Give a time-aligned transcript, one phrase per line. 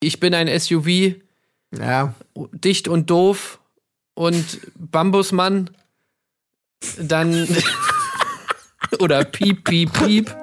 [0.00, 1.16] ich bin ein SUV,
[1.76, 2.14] Ja.
[2.52, 3.58] dicht und doof
[4.14, 4.44] und
[4.76, 5.70] Bambusmann,
[6.98, 7.46] dann
[9.00, 10.34] oder piep, piep, piep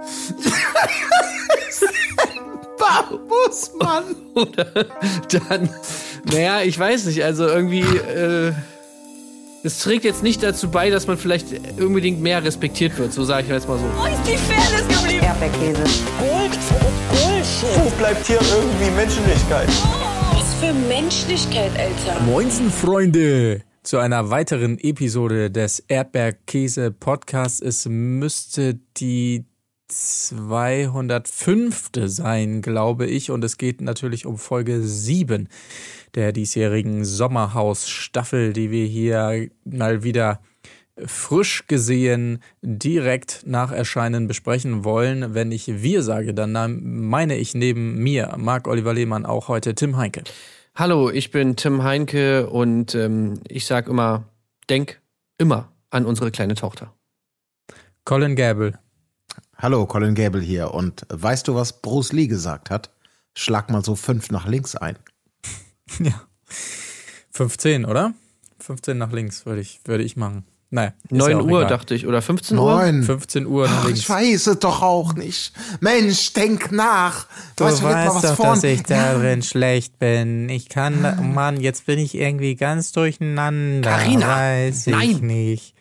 [2.78, 4.16] Bambusmann.
[4.36, 4.66] oder
[5.50, 5.70] dann,
[6.26, 8.54] naja, ich weiß nicht, also irgendwie, äh,
[9.64, 11.48] es trägt jetzt nicht dazu bei, dass man vielleicht
[11.80, 13.86] unbedingt mehr respektiert wird, so sage ich jetzt mal so.
[13.98, 15.24] Wo ist die Fairness geblieben?
[15.26, 15.84] Erdbeerkäse.
[17.62, 19.70] Wo bleibt hier irgendwie Menschlichkeit?
[20.34, 22.20] Was für Menschlichkeit, Alter.
[22.26, 23.62] Moinsen, Freunde!
[23.82, 27.62] Zu einer weiteren Episode des Erdbeerkäse Podcasts.
[27.62, 29.46] Es müsste die
[29.88, 31.92] 205.
[32.08, 33.32] sein, glaube ich.
[33.32, 35.48] Und es geht natürlich um Folge 7
[36.16, 40.42] der diesjährigen Sommerhaus-Staffel, die wir hier mal wieder
[41.04, 45.34] frisch gesehen direkt nach Erscheinen besprechen wollen.
[45.34, 46.54] Wenn ich wir sage, dann
[46.84, 50.24] meine ich neben mir, Marc Oliver Lehmann, auch heute Tim Heinke.
[50.74, 54.26] Hallo, ich bin Tim Heinke und ähm, ich sag immer,
[54.70, 55.02] denk
[55.38, 56.94] immer an unsere kleine Tochter.
[58.04, 58.78] Colin Gable.
[59.58, 60.74] Hallo, Colin Gable hier.
[60.74, 62.92] Und weißt du, was Bruce Lee gesagt hat?
[63.34, 64.98] Schlag mal so fünf nach links ein.
[66.00, 66.20] Ja.
[67.32, 68.14] 15, oder?
[68.60, 70.46] 15 nach links würde ich, würde ich machen.
[70.84, 71.68] Ist 9 ja auch Uhr egal.
[71.68, 72.76] dachte ich, oder 15 Uhr?
[72.76, 73.04] Neun.
[73.04, 75.54] 15 Uhr Ach, ich weiß es doch auch nicht.
[75.80, 77.28] Mensch, denk nach.
[77.56, 79.14] Du weißt, vergiss weißt was doch, vorn- dass ich Ja.
[79.14, 80.50] darin schlecht bin.
[80.50, 83.90] Ich kann, oh Mann, jetzt bin ich irgendwie ganz durcheinander.
[83.90, 85.18] Carina, Weiß ich nein.
[85.22, 85.74] nicht.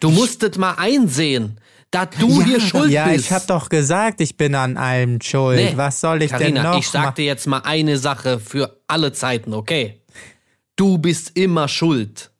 [0.00, 3.26] Du musstet mal einsehen, dass du hier schuld ja, bist.
[3.26, 5.56] ich hab doch gesagt, ich bin an allem schuld.
[5.58, 8.80] Nee, Was soll ich Carina, denn noch ich sag dir jetzt mal eine Sache für
[8.86, 10.00] alle Zeiten, okay?
[10.76, 12.30] Du bist immer schuld.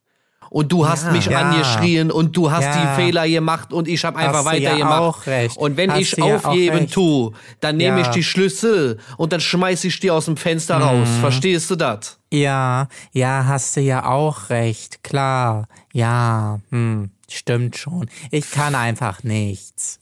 [0.51, 1.43] Und du hast mich Ja.
[1.43, 2.81] angeschrien und du hast Ja.
[2.97, 5.01] die Fehler gemacht und ich habe einfach Hast du weiter ja gemacht.
[5.01, 5.57] auch recht.
[5.57, 6.93] Und wenn Hast ich ja aufgeben recht.
[6.93, 8.03] tu, dann nehme Ja.
[8.03, 11.07] ich die Schlüssel und dann schmeiß ich die aus dem Fenster raus.
[11.09, 11.21] Mhm.
[11.21, 12.19] Verstehst du das?
[12.33, 15.69] Ja, ja, hast du ja auch recht, klar.
[15.93, 18.11] Ja, hm, stimmt schon.
[18.33, 20.01] Ich kann einfach nichts.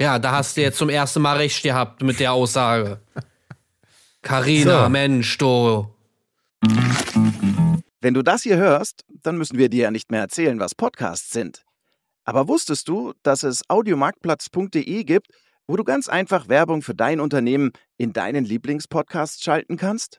[0.00, 2.98] Ja, da hast du jetzt zum ersten Mal recht gehabt mit der Aussage.
[4.22, 4.88] Carina, So.
[4.88, 5.86] Mensch, du.
[8.02, 11.30] Wenn du das hier hörst, dann müssen wir dir ja nicht mehr erzählen, was Podcasts
[11.30, 11.62] sind.
[12.24, 15.28] Aber wusstest du, dass es audiomarktplatz.de gibt,
[15.68, 20.18] wo du ganz einfach Werbung für dein Unternehmen in deinen Lieblingspodcasts schalten kannst?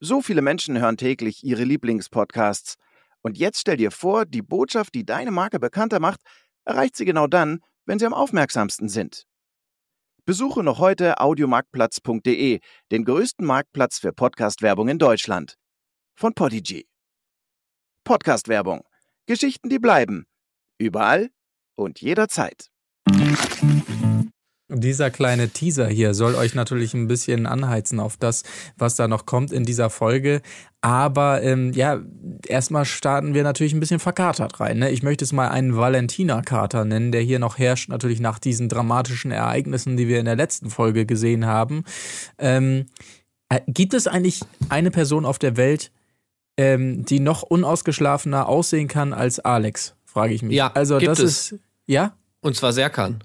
[0.00, 2.74] So viele Menschen hören täglich ihre Lieblingspodcasts.
[3.22, 6.20] Und jetzt stell dir vor, die Botschaft, die deine Marke bekannter macht,
[6.66, 9.24] erreicht sie genau dann, wenn sie am aufmerksamsten sind.
[10.26, 12.60] Besuche noch heute audiomarktplatz.de,
[12.90, 15.56] den größten Marktplatz für Podcast-Werbung in Deutschland
[16.14, 16.86] von Podigy.
[18.04, 18.82] Podcast-Werbung.
[19.26, 20.26] Geschichten, die bleiben.
[20.78, 21.30] Überall
[21.74, 22.70] und jederzeit.
[24.74, 28.42] Dieser kleine Teaser hier soll euch natürlich ein bisschen anheizen auf das,
[28.78, 30.40] was da noch kommt in dieser Folge.
[30.80, 32.00] Aber ähm, ja,
[32.46, 34.78] erstmal starten wir natürlich ein bisschen verkatert rein.
[34.78, 34.90] Ne?
[34.90, 39.30] Ich möchte es mal einen Valentina-Kater nennen, der hier noch herrscht, natürlich nach diesen dramatischen
[39.30, 41.84] Ereignissen, die wir in der letzten Folge gesehen haben.
[42.38, 42.86] Ähm,
[43.50, 44.40] äh, gibt es eigentlich
[44.70, 45.92] eine Person auf der Welt,
[46.56, 49.94] ähm, die noch unausgeschlafener aussehen kann als Alex?
[50.04, 50.54] Frage ich mich.
[50.54, 51.52] Ja, also gibt das es.
[51.52, 51.60] ist.
[51.86, 52.14] Ja?
[52.40, 53.22] Und zwar Serkan.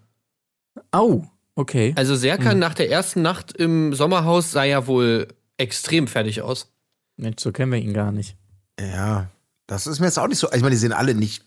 [0.91, 1.23] Au,
[1.55, 1.93] okay.
[1.97, 2.59] Also Serkan Mhm.
[2.59, 5.27] nach der ersten Nacht im Sommerhaus sah ja wohl
[5.57, 6.71] extrem fertig aus.
[7.17, 8.37] Mensch, so kennen wir ihn gar nicht.
[8.79, 9.27] Ja,
[9.65, 10.47] das ist mir jetzt auch nicht so.
[10.53, 11.43] Ich meine, die sehen alle nicht,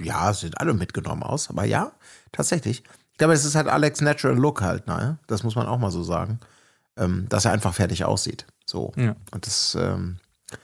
[0.00, 1.92] ja, sehen alle mitgenommen aus, aber ja,
[2.32, 2.82] tatsächlich.
[3.12, 5.18] Ich glaube, es ist halt Alex Natural Look halt, ne?
[5.26, 6.40] Das muss man auch mal so sagen.
[6.96, 8.46] Ähm, dass er einfach fertig aussieht.
[8.66, 8.92] So.
[8.96, 9.14] Ja.
[9.30, 10.16] Und das, ähm,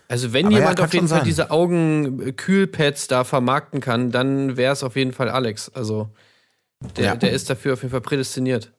[0.08, 1.24] Also wenn Aber ja, jemand kann auf jeden Fall sein.
[1.26, 5.68] diese Augenkühlpads da vermarkten kann, dann wäre es auf jeden Fall Alex.
[5.74, 6.10] Also
[6.96, 7.16] der, Ja.
[7.16, 8.72] der ist dafür auf jeden Fall prädestiniert.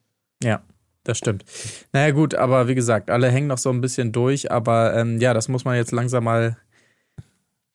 [0.43, 0.61] Ja,
[1.03, 1.45] das stimmt.
[1.93, 5.33] Naja, gut, aber wie gesagt, alle hängen noch so ein bisschen durch, aber ähm, ja,
[5.33, 6.57] das muss man jetzt langsam mal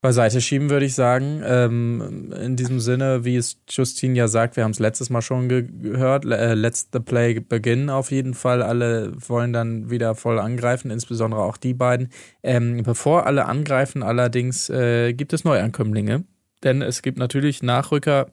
[0.02, 1.42] beiseite schieben, würde ich sagen.
[1.44, 5.48] Ähm, in diesem Sinne, wie es Justine ja sagt, wir haben es letztes Mal schon
[5.48, 8.62] ge gehört, äh, let's the play begin auf jeden Fall.
[8.62, 12.10] Alle wollen dann wieder voll angreifen, insbesondere auch die beiden.
[12.42, 16.24] Ähm, bevor alle angreifen, allerdings äh, gibt es Neuankömmlinge,
[16.64, 18.26] denn es gibt natürlich Nachrücker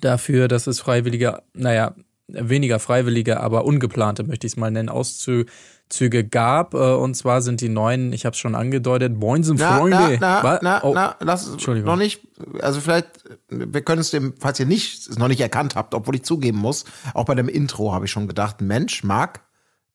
[0.00, 1.94] dafür, dass es freiwillige, naja,
[2.28, 6.74] weniger freiwillige, aber ungeplante, möchte ich es mal nennen, Auszüge gab.
[6.74, 10.18] Äh, Und zwar sind die neuen, ich habe es schon angedeutet, Moinsen Freunde.
[10.20, 11.88] na, na, na, oh, na, lass es Entschuldigung.
[11.90, 12.26] noch nicht,
[12.60, 13.08] also vielleicht,
[13.48, 16.58] wir können es dem, falls ihr nicht, es noch nicht erkannt habt, obwohl ich zugeben
[16.58, 16.84] muss,
[17.14, 19.40] auch bei dem Intro habe ich schon gedacht, Mensch, Marc,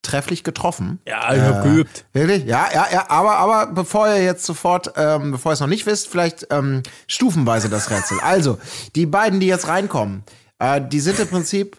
[0.03, 0.99] trefflich getroffen.
[1.07, 2.05] Ja, ich hab geübt.
[2.13, 2.45] Wirklich?
[2.45, 5.85] Ja, ja, ja, aber, aber bevor ihr jetzt sofort, ähm, bevor ihr es noch nicht
[5.85, 8.17] wisst, vielleicht ähm, stufenweise das Rätsel.
[8.23, 8.57] Also,
[8.95, 10.23] die beiden, die jetzt reinkommen,
[10.57, 11.77] äh, die sind im Prinzip,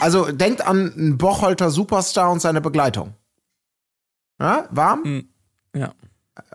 [0.00, 3.14] also denkt an einen Bocholter Superstar und seine Begleitung.
[4.40, 5.04] Ja, warm?
[5.04, 5.28] Hm,
[5.74, 5.92] ja.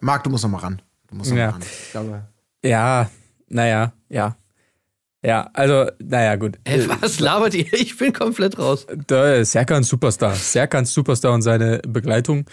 [0.01, 0.81] Marc, du musst noch mal ran.
[1.07, 1.47] Du musst noch Ja.
[1.47, 1.61] mal ran.
[1.61, 2.23] Ich glaube,
[2.63, 3.09] Ja,
[3.47, 4.35] naja, ja.
[5.23, 6.59] Ja, also, naja, gut.
[6.63, 7.71] Ey, was labert ihr?
[7.73, 8.87] Ich bin komplett raus.
[9.09, 10.33] Der Serkan Superstar.
[10.33, 12.45] Serkan Superstar und seine Begleitung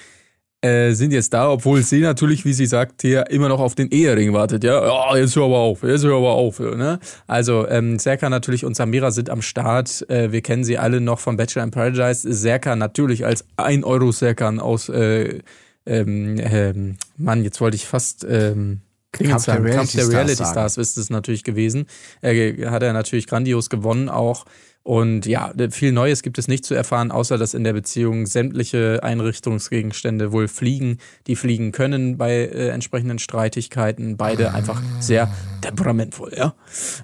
[0.60, 3.90] äh, sind jetzt da, obwohl sie natürlich, wie sie sagt, hier immer noch auf den
[3.90, 4.64] Ehering wartet.
[4.64, 6.58] Ja, ja jetzt hör aber auf, jetzt hör aber auf.
[6.58, 6.99] Ne?
[7.26, 10.08] Also ähm, Serkan natürlich und Samira sind am Start.
[10.10, 12.32] Äh, wir kennen sie alle noch von Bachelor in Paradise.
[12.32, 15.38] Serkan natürlich als 1 Euro Serkan aus, äh,
[15.87, 18.26] ähm, ähm, Mann, jetzt wollte ich fast...
[18.28, 18.81] Ähm,
[19.12, 19.54] Kampf der.
[19.54, 20.50] Reality Kampf der Stars Reality sagen.
[20.50, 21.87] Stars ist es natürlich gewesen.
[22.20, 24.44] Er hat er natürlich grandios gewonnen auch.
[24.88, 29.00] Und ja, viel Neues gibt es nicht zu erfahren, außer dass in der Beziehung sämtliche
[29.02, 30.96] Einrichtungsgegenstände wohl fliegen,
[31.26, 34.17] die fliegen können bei äh, entsprechenden Streitigkeiten.
[34.17, 35.31] Beide einfach sehr
[35.61, 36.55] temperamentvoll, ja.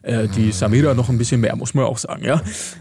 [0.01, 2.41] Äh, die Samira noch ein bisschen mehr, muss man auch sagen, ja.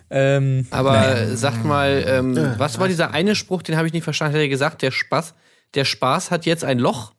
[0.09, 1.35] Ähm, Aber naja.
[1.35, 4.47] sagt mal, ähm, was war dieser eine Spruch, den habe ich nicht verstanden, hat er
[4.47, 5.33] gesagt, der Spaß,
[5.73, 7.11] der Spaß hat jetzt ein Loch?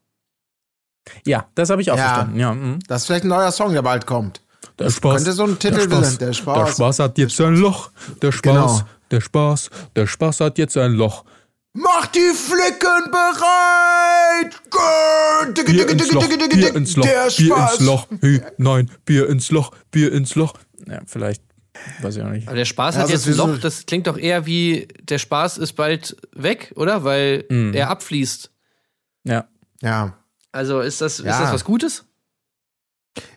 [1.27, 2.05] Ja, das habe ich auch Ja.
[2.05, 2.41] verstanden.
[2.41, 2.79] Ja, mhm.
[2.89, 4.41] das ist vielleicht ein neuer Song, der bald kommt.
[4.79, 6.57] Der Spaß, könnte so ein Titel der Spaß, der Spaß.
[6.59, 7.91] Der Spaß hat jetzt ein Loch.
[8.23, 8.81] Der Spaß, Genau.
[9.11, 11.25] der Spaß, der Spaß hat jetzt ein Loch.
[11.77, 14.61] Mach die Flicken bereit!
[15.67, 17.73] Bier ins Loch, Bier ins Loch, Der Bier Spaß.
[17.79, 18.07] ins Loch.
[18.21, 20.55] Hey, nein, Bier ins Loch, Bier ins Loch.
[20.87, 21.43] Ja, vielleicht,
[22.03, 22.47] weiß ich auch nicht.
[22.47, 24.87] Aber der Spaß Ja, hat das jetzt ist ein Loch, das klingt doch eher wie,
[25.03, 27.03] der Spaß ist bald weg, oder?
[27.05, 27.75] Weil Mhm.
[27.75, 28.51] er abfließt.
[29.25, 29.49] Ja.
[29.83, 30.15] Ja.
[30.53, 31.41] Also ist das, ist Ja.
[31.41, 32.05] das was Gutes?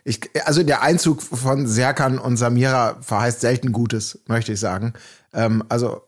[0.04, 4.92] Ich, also der Einzug von Serkan und Samira verheißt selten Gutes, möchte ich sagen.
[5.32, 6.02] Ähm, also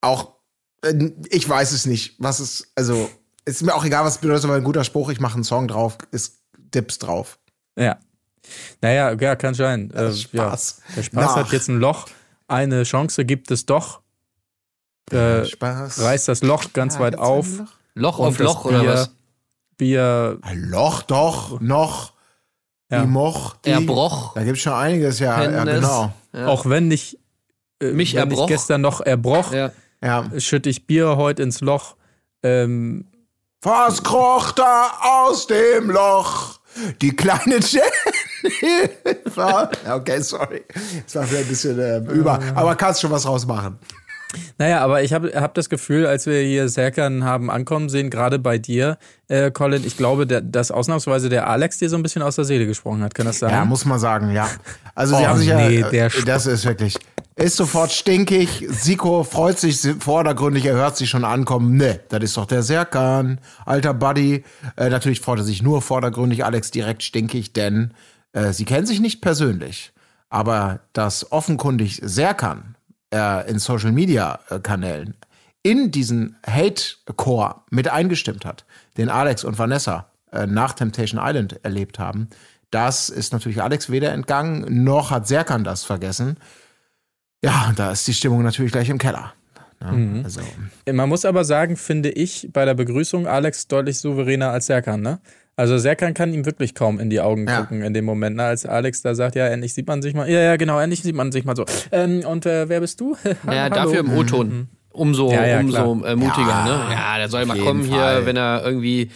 [0.00, 0.32] auch,
[0.82, 3.08] äh, ich weiß es nicht, was es, also
[3.44, 5.68] ist mir auch egal, was es bedeutet, aber ein guter Spruch, ich mache einen Song
[5.68, 7.38] drauf, ist Dips drauf.
[7.78, 7.98] Ja.
[8.80, 9.90] Naja, ja, kann sein.
[9.92, 10.82] Äh, Spaß.
[10.88, 10.94] Ja.
[10.96, 11.36] Der Spaß Nach.
[11.36, 12.06] hat jetzt ein Loch.
[12.48, 14.00] Eine Chance gibt es doch.
[15.10, 16.00] Äh, Spaß.
[16.00, 17.46] reißt das Loch ganz Ja, weit auf.
[17.94, 18.18] Loch.
[18.18, 19.10] Auf Loch oder Bier- was?
[19.76, 22.12] Bier, Ein Loch doch, noch,
[22.90, 23.02] Ja.
[23.02, 23.70] die Moch, die.
[23.70, 24.34] Erbroch.
[24.34, 26.12] Da gibt's schon einiges, ja, ja genau.
[26.32, 26.46] Ja.
[26.46, 27.18] auch wenn nicht
[27.82, 29.52] äh, Mich wenn ich gestern noch erbroch,
[30.38, 31.96] schütte ich Bier heute ins Loch.
[32.42, 33.06] Ähm,
[33.62, 36.60] Was kroch da aus dem Loch?
[37.00, 39.70] Die kleine Jennifer.
[39.90, 40.64] Okay, sorry.
[41.04, 42.38] Das war vielleicht ein bisschen ähm, über.
[42.54, 43.78] Aber kannst schon was rausmachen.
[44.58, 48.38] Naja, aber ich habe hab das Gefühl, als wir hier Serkan haben ankommen sehen, gerade
[48.38, 48.98] bei dir,
[49.28, 52.44] äh, Colin, ich glaube, der, dass ausnahmsweise der Alex dir so ein bisschen aus der
[52.44, 53.14] Seele gesprochen hat.
[53.14, 53.50] Kann das sein?
[53.50, 54.48] Ja, muss man sagen, ja.
[54.94, 56.98] Also sie Oh, haben sich nee, ja, der äh, das ist wirklich,
[57.36, 58.66] ist sofort stinkig.
[58.68, 61.76] Siko freut sich vordergründig, er hört sich schon ankommen.
[61.76, 64.44] Ne, das ist doch der Serkan, alter Buddy.
[64.76, 67.94] Äh, natürlich freut er sich nur vordergründig, Alex direkt stinkig, denn
[68.32, 69.92] äh, sie kennen sich nicht persönlich.
[70.30, 72.74] Aber dass offenkundig Serkan
[73.12, 75.14] äh, in Social Media äh, Kanälen
[75.62, 78.64] in diesen Hate-Core mit eingestimmt hat,
[78.96, 82.28] den Alex und Vanessa äh, nach Temptation Island erlebt haben,
[82.70, 86.36] das ist natürlich Alex weder entgangen, noch hat Serkan das vergessen.
[87.42, 89.32] Ja, da ist die Stimmung natürlich gleich im Keller.
[89.80, 90.22] Ne?
[90.24, 90.40] Also,
[90.90, 95.20] Man muss aber sagen, finde ich, bei der Begrüßung Alex deutlich souveräner als Serkan, ne?
[95.58, 97.62] Also Serkan kann ihm wirklich kaum in die Augen Ja.
[97.62, 98.44] gucken in dem Moment, ne?
[98.44, 100.30] als Alex da sagt, ja, endlich sieht man sich mal.
[100.30, 101.64] Ja, ja, genau, endlich sieht man sich mal so.
[101.90, 103.16] Ähm, und äh, wer bist du?
[103.50, 104.68] Ja, dafür im O-Ton.
[104.90, 106.94] Umso, Ja, ja, umso äh, mutiger, Ja, ne?
[106.94, 108.18] Ja, der soll auf mal kommen Fall.
[108.18, 109.10] hier, wenn er irgendwie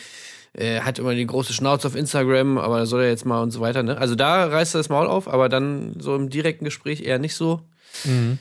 [0.54, 3.52] äh, hat immer die große Schnauze auf Instagram, aber da soll er jetzt mal und
[3.52, 3.96] so weiter, ne?
[3.96, 7.36] Also da reißt er das Maul auf, aber dann so im direkten Gespräch eher nicht
[7.36, 7.60] so.
[8.04, 8.38] Mhm.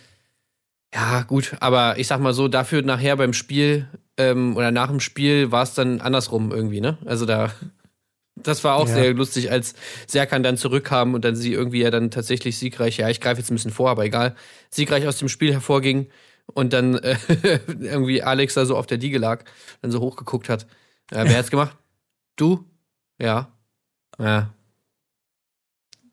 [0.94, 5.00] Ja, gut, aber ich sag mal so, dafür nachher beim Spiel ähm, oder nach dem
[5.00, 6.98] Spiel war es dann andersrum irgendwie, ne?
[7.06, 7.52] Also da,
[8.44, 8.96] das war auch Ja.
[8.96, 9.74] sehr lustig, als
[10.08, 13.50] Serkan dann zurückkam und dann sie irgendwie ja dann tatsächlich siegreich, ja, ich greife jetzt
[13.52, 14.36] ein bisschen vor, aber egal,
[14.70, 16.10] siegreich aus dem Spiel hervorging
[16.48, 17.16] und dann äh,
[17.68, 19.44] irgendwie Alex da so auf der Diege lag,
[19.82, 20.68] dann so hochgeguckt hat.
[21.12, 21.76] Ja, wer hat's gemacht?
[22.36, 22.66] Du?
[23.20, 23.52] Ja.
[24.20, 24.54] Ja.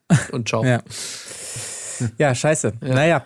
[0.31, 0.63] Und ciao.
[0.65, 0.81] Ja.
[2.17, 2.73] Ja, scheiße.
[2.81, 2.93] Ja.
[2.93, 3.25] Naja.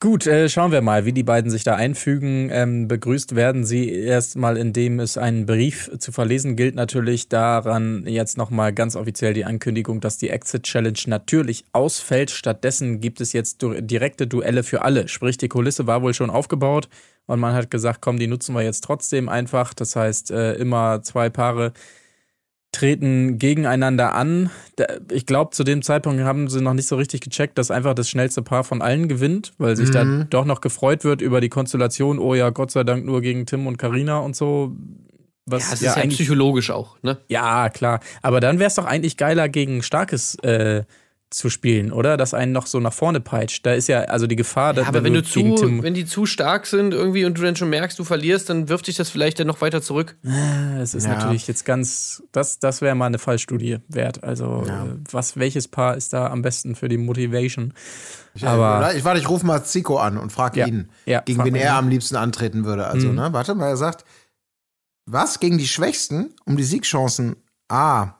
[0.00, 2.50] Gut, äh, schauen wir mal, wie die beiden sich da einfügen.
[2.52, 6.76] Ähm, begrüßt werden sie erstmal, indem es einen Brief zu verlesen gilt.
[6.76, 12.30] Natürlich daran jetzt nochmal ganz offiziell die Ankündigung, dass die Exit Challenge natürlich ausfällt.
[12.30, 15.08] Stattdessen gibt es jetzt du direkte Duelle für alle.
[15.08, 16.88] Sprich, die Kulisse war wohl schon aufgebaut
[17.26, 19.74] und man hat gesagt, komm, die nutzen wir jetzt trotzdem einfach.
[19.74, 21.72] Das heißt, äh, immer zwei Paare
[22.72, 24.50] treten gegeneinander an.
[25.10, 28.08] Ich glaube, zu dem Zeitpunkt haben sie noch nicht so richtig gecheckt, dass einfach das
[28.10, 32.18] schnellste Paar von allen gewinnt, weil sich da doch noch gefreut wird über die Konstellation.
[32.18, 34.76] Oh ja, Gott sei Dank nur gegen Tim und Karina und so.
[35.46, 37.18] Was Ja, es ja, ist ja eigentlich psychologisch auch, ne?
[37.28, 38.00] ja, klar.
[38.20, 40.84] Aber dann wäre es doch eigentlich geiler, gegen starkes äh,
[41.30, 42.16] zu spielen, oder?
[42.16, 43.66] Das einen noch so nach vorne peitscht.
[43.66, 45.92] Da ist ja also die Gefahr, dass Ja, aber wenn du gegen zu, Tim, wenn
[45.92, 48.96] die zu stark sind irgendwie und du dann schon merkst, du verlierst, dann wirft dich
[48.96, 50.16] das vielleicht dann noch weiter zurück.
[50.22, 51.14] das ist Ja.
[51.16, 54.24] natürlich jetzt ganz, das, das wäre mal eine Fallstudie wert.
[54.24, 54.84] Also Ja.
[54.86, 57.74] äh, was, welches Paar ist da am besten für die Motivation?
[58.34, 60.66] Ich, Aber- ich warte, ich rufe mal Zico an und frage Ja.
[60.66, 62.86] ihn, Ja, gegen frag wen er am liebsten antreten würde.
[62.86, 63.14] Also, Mhm.
[63.16, 64.04] ne, warte mal, er sagt,
[65.06, 67.36] was gegen die Schwächsten um die Siegchancen?
[67.68, 68.14] Ah,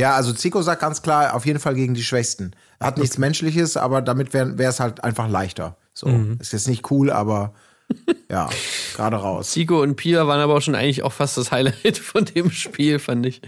[0.00, 2.52] ja, also Zico sagt ganz klar, auf jeden Fall gegen die Schwächsten.
[2.80, 5.76] Hat nichts Menschliches, aber damit wäre es halt einfach leichter.
[5.94, 6.38] So, Mhm.
[6.40, 7.52] ist jetzt nicht cool, aber
[8.30, 8.48] ja,
[8.96, 9.50] gerade raus.
[9.50, 12.98] Zico und Pia waren aber auch schon eigentlich auch fast das Highlight von dem Spiel,
[12.98, 13.42] fand ich.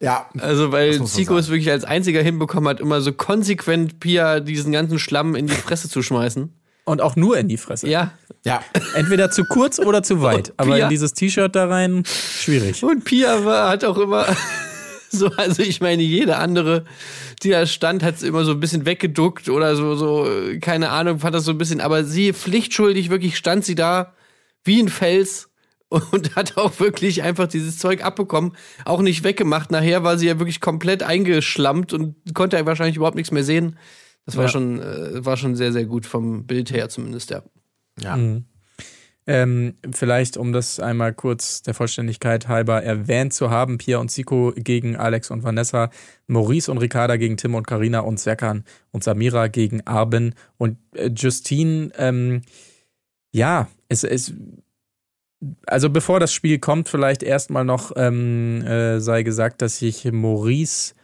[0.00, 4.72] Ja, Also, weil Zico es wirklich als einziger hinbekommen hat, immer so konsequent Pia diesen
[4.72, 6.52] ganzen Schlamm in die Fresse zu schmeißen.
[6.84, 7.88] Und auch nur in die Fresse.
[7.88, 8.12] Ja.
[8.44, 8.60] ja.
[8.94, 10.52] Entweder zu kurz oder zu weit.
[10.56, 12.84] Aber Pia- in dieses T-Shirt da rein, schwierig.
[12.84, 14.24] Und Pia war, hat auch immer
[15.10, 16.84] so, also ich meine, jede andere,
[17.42, 20.90] die da stand, hat es immer so ein bisschen weggeduckt oder so, so, äh, keine
[20.90, 24.14] Ahnung, fand das so ein bisschen, aber sie pflichtschuldig, wirklich stand sie da
[24.64, 25.48] wie ein Fels
[25.88, 28.52] und hat auch wirklich einfach dieses Zeug abbekommen,
[28.84, 29.70] auch nicht weggemacht.
[29.70, 33.78] Nachher war sie ja wirklich komplett eingeschlammt und konnte wahrscheinlich überhaupt nichts mehr sehen.
[34.24, 34.48] Das war Ja.
[34.50, 37.42] schon, äh, war schon sehr, sehr gut vom Bild her zumindest, ja.
[38.02, 38.18] ja.
[39.28, 44.52] Ähm, vielleicht, um das einmal kurz der Vollständigkeit halber erwähnt zu haben, Pia und Zico
[44.56, 45.90] gegen Alex und Vanessa,
[46.28, 51.08] Maurice und Ricarda gegen Tim und Karina und Serkan und Samira gegen Arben und äh,
[51.08, 52.42] Justine, ähm,
[53.32, 54.32] ja, es ist
[55.66, 60.94] also bevor das Spiel kommt, vielleicht erstmal noch ähm, äh, sei gesagt, dass sich Maurice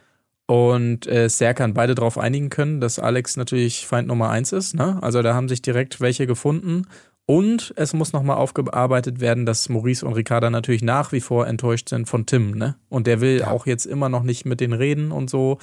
[0.47, 4.75] und äh, Serkan beide darauf einigen können, dass Alex natürlich Feind Nummer eins ist.
[4.75, 4.99] Ne?
[5.03, 6.87] Also da haben sich direkt welche gefunden.
[7.27, 11.89] Und es muss nochmal aufgearbeitet werden, dass Maurice und Ricarda natürlich nach wie vor enttäuscht
[11.89, 12.53] sind von Tim.
[12.53, 12.77] Ne?
[12.89, 15.59] Und der will auch jetzt immer noch nicht mit denen reden und so.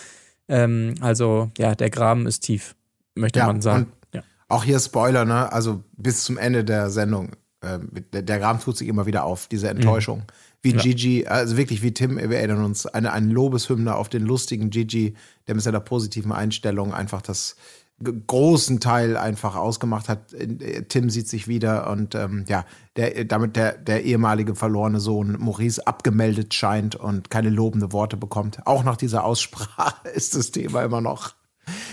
[0.47, 2.75] Ähm, also ja, der Graben ist tief,
[3.15, 3.91] möchte Ja, man sagen.
[4.13, 4.23] Ja.
[4.47, 5.51] Auch hier Spoiler, ne?
[5.51, 7.31] Also bis zum Ende der Sendung.
[7.61, 10.23] ähm, der, der Graben tut sich immer wieder auf, diese Enttäuschung.
[10.61, 14.69] Wie Gigi, also wirklich wie Tim, wir erinnern uns, eine, eine Lobeshymne auf den lustigen
[14.69, 15.13] Gigi,
[15.47, 17.55] der mit seiner positiven Einstellung einfach das
[18.03, 20.33] großen Teil einfach ausgemacht hat.
[20.33, 22.65] Äh, Tim sieht sich wieder und ähm, ja,
[22.95, 28.65] der, damit der, der ehemalige verlorene Sohn Maurice abgemeldet scheint und keine lobende Worte bekommt.
[28.65, 31.35] Auch nach dieser Aussprache ist das Thema immer noch.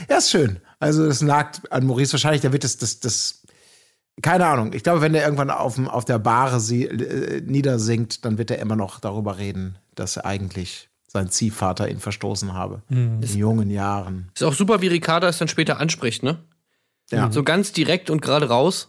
[0.09, 0.61] Ja, ist schön.
[0.79, 3.43] Also das nagt an Maurice wahrscheinlich, der wird das, das, das
[4.23, 4.73] keine Ahnung.
[4.73, 8.59] Ich glaube, wenn der irgendwann auf, auf der Bahre sie, äh, niedersinkt, dann wird er
[8.59, 12.83] immer noch darüber reden, dass er eigentlich sein Ziehvater ihn verstoßen habe.
[12.91, 14.29] In jungen Jahren.
[14.35, 16.39] Ist auch super, wie Ricarda es dann später anspricht, ne?
[17.11, 17.31] Ja.
[17.31, 18.89] So ganz direkt und gerade raus.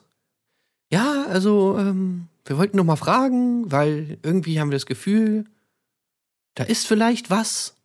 [0.92, 5.46] Ja, also, ähm, wir wollten noch mal fragen, weil irgendwie haben wir das Gefühl,
[6.56, 7.76] da ist vielleicht was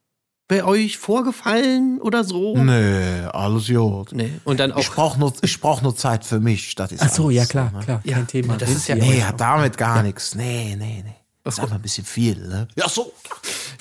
[0.49, 2.57] bei euch vorgefallen oder so.
[2.57, 4.13] Nee, alles gut.
[4.13, 4.33] Nee.
[4.45, 4.79] Und dann auch.
[4.79, 6.75] Ich brauche nur, ich brauch nur Zeit für mich.
[6.75, 7.81] Das ist Ach so, alles ja klar, ne?
[7.81, 8.57] klar, Ja, kein Thema.
[8.57, 10.35] das ist ja- Nee, hat damit gar nichts.
[10.35, 11.15] Nee, nee, nee.
[11.45, 12.69] Das ist einfach ein bisschen viel, ne?
[12.77, 13.13] Ja, so.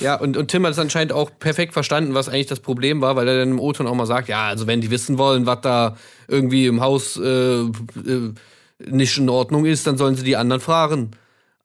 [0.02, 3.16] Ja, und, und Tim hat es anscheinend auch perfekt verstanden, was eigentlich das Problem war,
[3.16, 5.62] weil er dann im O-Ton auch mal sagt, ja, also wenn die wissen wollen, was
[5.62, 5.96] da
[6.28, 8.34] irgendwie im Haus äh, äh,
[8.80, 11.12] nicht in Ordnung ist, dann sollen sie die anderen fragen.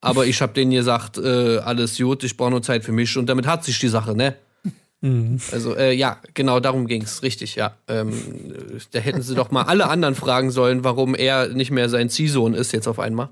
[0.01, 3.27] Aber ich hab denen gesagt, äh, alles gut, ich brauche nur Zeit für mich und
[3.27, 4.35] damit hat sich die Sache, ne?
[5.51, 7.75] Also, äh, ja, genau darum ging's, richtig, ja.
[7.87, 11.89] Ähm, äh, da hätten sie doch mal alle anderen fragen sollen, warum er nicht mehr
[11.89, 13.29] sein Ziehsohn ist jetzt auf einmal.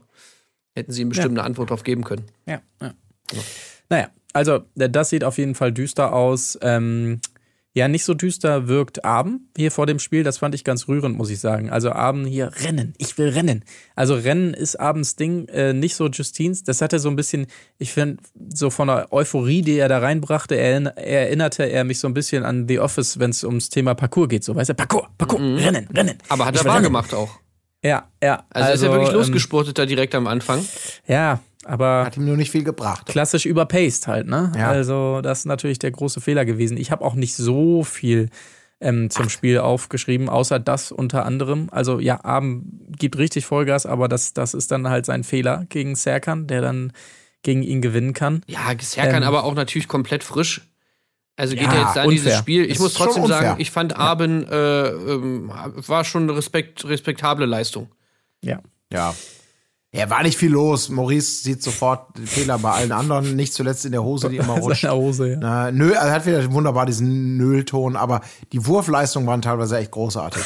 [0.75, 2.25] Hätten sie ihm bestimmt eine Antwort drauf geben können.
[2.45, 2.93] Ja, ja.
[3.89, 6.57] Naja, also äh, das sieht auf jeden Fall düster aus.
[6.61, 7.19] Ähm,
[7.77, 10.23] ja, nicht so düster wirkt Abend hier vor dem Spiel.
[10.23, 11.69] Das fand ich ganz rührend, muss ich sagen.
[11.69, 12.93] Also Abend hier rennen.
[12.99, 13.65] Ich will rennen.
[13.97, 16.63] Also Rennen ist Abends Ding, äh, nicht so Justins.
[16.63, 20.55] Das hatte so ein bisschen, ich finde, so von der Euphorie, die er da reinbrachte,
[20.55, 24.29] erinn- erinnerte er mich so ein bisschen an The Office, wenn es ums Thema Parcours
[24.29, 24.45] geht.
[24.45, 26.17] So, weißt du, Parcours, Parcours, rennen, rennen.
[26.29, 26.85] Aber hat Ich er will wahr rennen.
[26.85, 27.39] gemacht auch.
[27.83, 28.45] Ja, ja.
[28.51, 30.65] Also, ist er wirklich ähm, losgespurtet da direkt am Anfang.
[31.07, 33.07] Ja, aber Hat ihm nur nicht viel gebracht.
[33.07, 34.51] klassisch überpaced halt, ne?
[34.57, 34.69] Ja.
[34.69, 36.77] Also, das ist natürlich der große Fehler gewesen.
[36.77, 38.29] Ich habe auch nicht so viel
[38.79, 41.69] ähm, zum Spiel aufgeschrieben, außer das unter anderem.
[41.71, 45.95] Also, ja, Abend gibt richtig Vollgas, aber das, das ist dann halt sein Fehler gegen
[45.95, 46.93] Serkan, der dann
[47.41, 48.41] gegen ihn gewinnen kann.
[48.47, 50.61] Ja, Serkan Ähm, aber auch natürlich komplett frisch.
[51.37, 52.37] Also geht Ja, er jetzt da in dieses.
[52.37, 52.63] Spiel.
[52.63, 55.51] Ich Das muss trotzdem sagen, ich fand Arben äh, ähm,
[55.87, 57.89] war schon eine Respekt, respektable Leistung.
[58.41, 58.61] Ja.
[58.91, 59.13] Ja.
[59.95, 60.89] Ja, war nicht viel los.
[60.89, 64.53] Maurice sieht sofort den Fehler bei allen anderen, nicht zuletzt in der Hose, die immer
[64.59, 64.83] rutscht.
[64.89, 65.37] Hose, ja.
[65.39, 68.21] Na, nö, er hat wieder wunderbar diesen Nöhlton, aber
[68.51, 70.43] die Wurfleistungen waren teilweise echt großartig.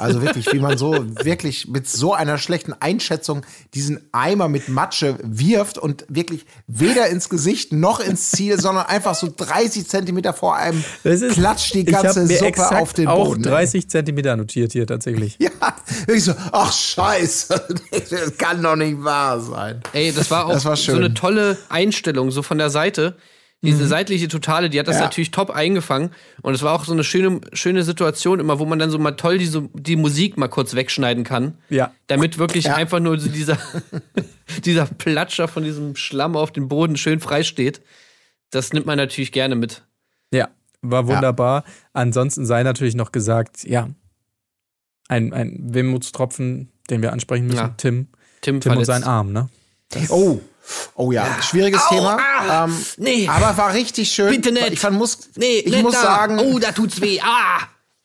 [0.00, 3.42] Also wirklich, wie man so wirklich mit so einer schlechten Einschätzung
[3.74, 9.14] diesen Eimer mit Matsche wirft und wirklich weder ins Gesicht noch ins Ziel, sondern einfach
[9.14, 12.92] so 30 Zentimeter vor einem Das ist- klatscht die ich ganze mir Suppe exakt auf
[12.94, 13.42] den auch Boden.
[13.42, 13.48] ne?
[13.48, 15.36] 30 Zentimeter notiert hier tatsächlich.
[15.38, 15.50] Ja,
[16.06, 17.62] wirklich so, ach scheiße,
[18.10, 19.80] das kann doch nicht wahr sein.
[19.92, 23.16] Ey, das war auch Das war so eine tolle Einstellung, so von der Seite.
[23.62, 25.02] Diese seitliche Totale, die hat das Ja.
[25.02, 26.12] natürlich top eingefangen.
[26.40, 29.12] Und es war auch so eine schöne, schöne Situation immer, wo man dann so mal
[29.12, 31.58] toll diese, die Musik mal kurz wegschneiden kann.
[31.68, 31.92] Ja.
[32.06, 32.76] Damit wirklich Ja.
[32.76, 33.58] einfach nur so dieser,
[34.64, 37.82] dieser Platscher von diesem Schlamm auf dem Boden schön frei steht.
[38.50, 39.82] Das nimmt man natürlich gerne mit.
[40.32, 40.48] Ja,
[40.80, 41.64] war wunderbar.
[41.92, 43.90] Ansonsten sei natürlich noch gesagt, ja,
[45.08, 47.74] ein, ein Wehmutstropfen, den wir ansprechen müssen, Ja.
[47.76, 48.08] Tim.
[48.40, 49.50] Tim, Tim und sein Arm, ne?
[50.08, 50.40] Oh,
[50.94, 52.18] oh ja, schwieriges Au, Thema.
[52.18, 53.28] ah, ähm, nee.
[53.28, 54.30] Aber war richtig schön.
[54.30, 54.72] Bitte nicht.
[54.72, 56.02] Ich fand, muss, Nee, ich muss da.
[56.02, 57.20] sagen, Oh, da tut's weh.
[57.22, 57.60] Ah!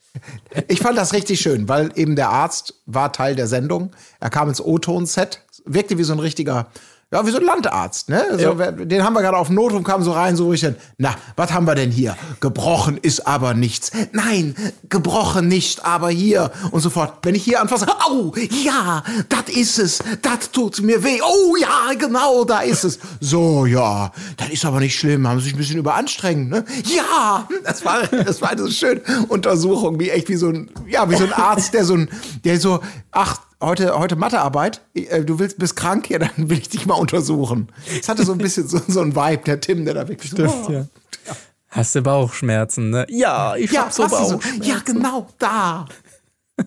[0.67, 3.91] ich fand das richtig schön, weil eben der Arzt war Teil der Sendung.
[4.19, 6.67] Er kam ins O-Ton-Set, wirkte wie so ein richtiger,
[7.13, 8.25] ja, wie so ein Landarzt, ne?
[8.37, 10.75] So, wer- Den haben wir gerade auf dem Notruf, kam so rein, so ruhig dann,
[10.97, 12.17] na, was haben wir denn hier?
[12.41, 13.91] Gebrochen ist aber nichts.
[14.11, 14.55] Nein,
[14.89, 16.51] gebrochen nicht, aber hier.
[16.71, 18.33] Und sofort, wenn ich hier anfasse, au,
[18.63, 21.19] ja, das ist es, das tut mir weh.
[21.21, 22.99] Oh ja, genau, da ist es.
[23.21, 26.65] So, ja, das ist aber nicht schlimm, haben Sie sich ein bisschen überanstrengt, ne?
[26.85, 31.09] Ja, das war, das war eine so schöne Untersuchung, wie echt wie so ein, ja,
[31.09, 32.09] wie so ein Arzt, der so ein,
[32.43, 32.79] der so,
[33.11, 36.95] ach, heute, heute Mathearbeit, äh, du willst, bist krank, ja, dann will ich dich mal
[36.95, 37.69] untersuchen.
[37.99, 40.37] Es hatte so ein bisschen so, so ein Vibe, der Tim, der da wirklich so,
[40.37, 40.85] Stimmt, oh, ja.
[41.69, 43.05] Hast du Bauchschmerzen, ne?
[43.09, 44.63] Ja, ich ja, hab so du so, Bauchschmerzen.
[44.63, 45.85] ja, genau, da.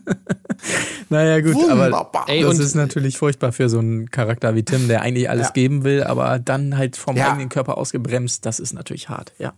[1.08, 2.28] Naja, gut, aber Wunderbar.
[2.28, 5.46] Ey, das und- ist natürlich furchtbar für so einen Charakter wie Tim, der eigentlich alles
[5.46, 5.52] Ja.
[5.52, 7.30] geben will, aber dann halt vom Ja.
[7.30, 8.44] eigenen Körper ausgebremst.
[8.44, 9.54] Das ist natürlich hart, ja.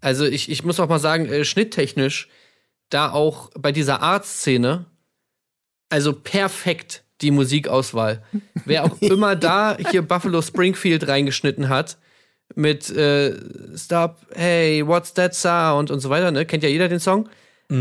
[0.00, 2.28] Also ich, ich muss auch mal sagen, äh, schnitttechnisch,
[2.90, 4.86] da auch bei dieser Arztszene,
[5.90, 8.22] also perfekt die Musikauswahl.
[8.64, 11.98] Wer auch immer da hier Buffalo Springfield reingeschnitten hat,
[12.54, 13.36] mit äh,
[13.76, 16.46] Stop, hey, what's that sound und so weiter, ne?
[16.46, 17.28] Kennt ja jeder den Song.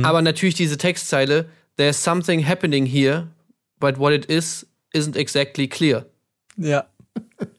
[0.04, 3.30] Aber natürlich diese Textzeile, There's something happening here,
[3.80, 6.06] but what it is isn't exactly clear.
[6.58, 6.86] Ja.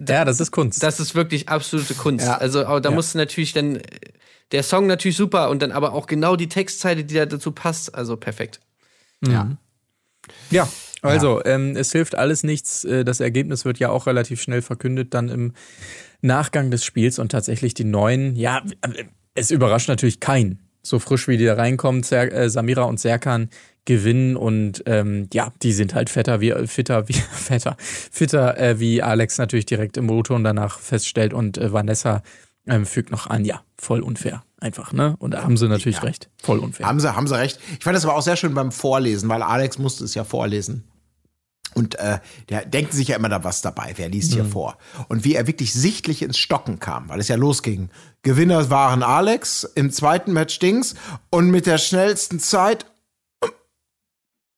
[0.07, 0.83] Ja, das ist Kunst.
[0.83, 2.27] Das ist wirklich absolute Kunst.
[2.27, 2.37] Ja.
[2.37, 2.95] Also aber da Ja.
[2.95, 3.81] musst du natürlich dann
[4.53, 7.95] der Song natürlich super und dann aber auch genau die Textzeile, die da dazu passt.
[7.95, 8.61] Also perfekt.
[9.27, 9.57] Ja.
[10.51, 10.69] Ja,
[11.03, 12.85] also Ähm, es hilft alles nichts.
[12.85, 15.53] Äh, Das Ergebnis wird ja auch relativ schnell verkündet, dann im
[16.21, 19.05] Nachgang des Spiels und tatsächlich die neuen, ja, äh,
[19.35, 20.59] es überrascht natürlich keinen.
[20.83, 23.51] So frisch wie die da reinkommen, Zer äh, Samira und Serkan
[23.85, 29.03] gewinnen und ähm, ja, die sind halt fetter wie fitter wie fetter fitter äh, wie
[29.03, 32.23] Alex natürlich direkt im Motor danach feststellt und äh, Vanessa
[32.67, 35.17] ähm, fügt noch an, ja, voll unfair einfach, ne?
[35.19, 36.03] Und da haben sie natürlich Ja.
[36.03, 36.87] recht, voll unfair.
[36.87, 37.59] Haben sie, haben sie recht.
[37.79, 40.85] Ich fand das aber auch sehr schön beim Vorlesen, weil Alex musste es ja vorlesen.
[41.75, 42.19] Und äh,
[42.49, 44.77] der denkt sich ja immer da was dabei, wer liest hier vor.
[45.09, 47.91] Und wie er wirklich sichtlich ins Stocken kam, weil es ja losging.
[48.23, 50.97] Gewinner waren Alex, im zweiten Match Dings
[51.31, 52.87] und mit der schnellsten Zeit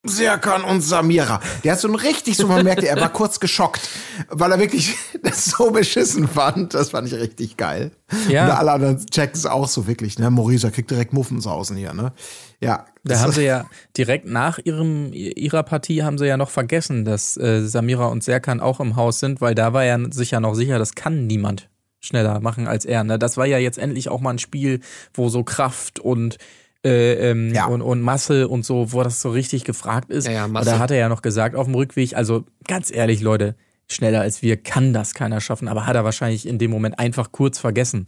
[0.04, 1.40] Serkan und Samira.
[1.62, 3.88] Der hat so ein richtig, so man merkte, er war kurz geschockt,
[4.28, 6.74] weil er wirklich das so beschissen fand.
[6.74, 7.92] Das fand ich richtig geil.
[8.28, 8.46] Ja.
[8.46, 10.24] Und alle anderen checken es auch so wirklich, ne?
[10.26, 12.12] Er kriegt direkt Muffensausen hier, ne?
[12.60, 12.86] Ja.
[13.04, 17.36] Da haben sie ja direkt nach ihrem, ihrer Partie haben sie ja noch vergessen, dass
[17.36, 20.54] äh, Samira und Serkan auch im Haus sind, weil da war ja sich ja noch
[20.54, 21.68] sicher, das kann niemand
[22.00, 23.04] schneller machen als er.
[23.04, 23.18] Ne?
[23.18, 24.80] Das war ja jetzt endlich auch mal ein Spiel,
[25.14, 26.38] wo so Kraft und
[26.84, 27.66] äh, ähm, Ja.
[27.66, 30.26] und, und Masse und so, wo das so richtig gefragt ist.
[30.26, 30.70] Ja, ja, Und Masse.
[30.70, 33.54] da hat er ja noch gesagt auf dem Rückweg, also ganz ehrlich, Leute,
[33.88, 37.30] schneller als wir kann das keiner schaffen, aber hat er wahrscheinlich in dem Moment einfach
[37.32, 38.06] kurz vergessen,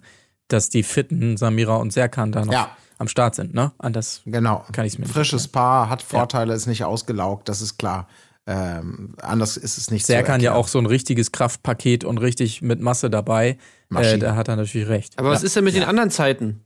[0.49, 2.77] dass die fitten Samira und Serkan da noch Ja.
[2.99, 3.73] am Start sind, ne?
[3.79, 4.65] An das Genau.
[4.73, 8.09] Kann ich's mir nicht Frisches Paar, hat Vorteile, ist nicht ausgelaugt, das ist klar.
[8.47, 12.79] Ähm, anders ist es nicht Serkan ja auch so ein richtiges Kraftpaket und richtig mit
[12.81, 13.57] Masse dabei.
[13.95, 15.19] Äh, da hat er natürlich recht.
[15.19, 15.47] Aber was ja.
[15.47, 16.63] ist denn mit den anderen Zeiten?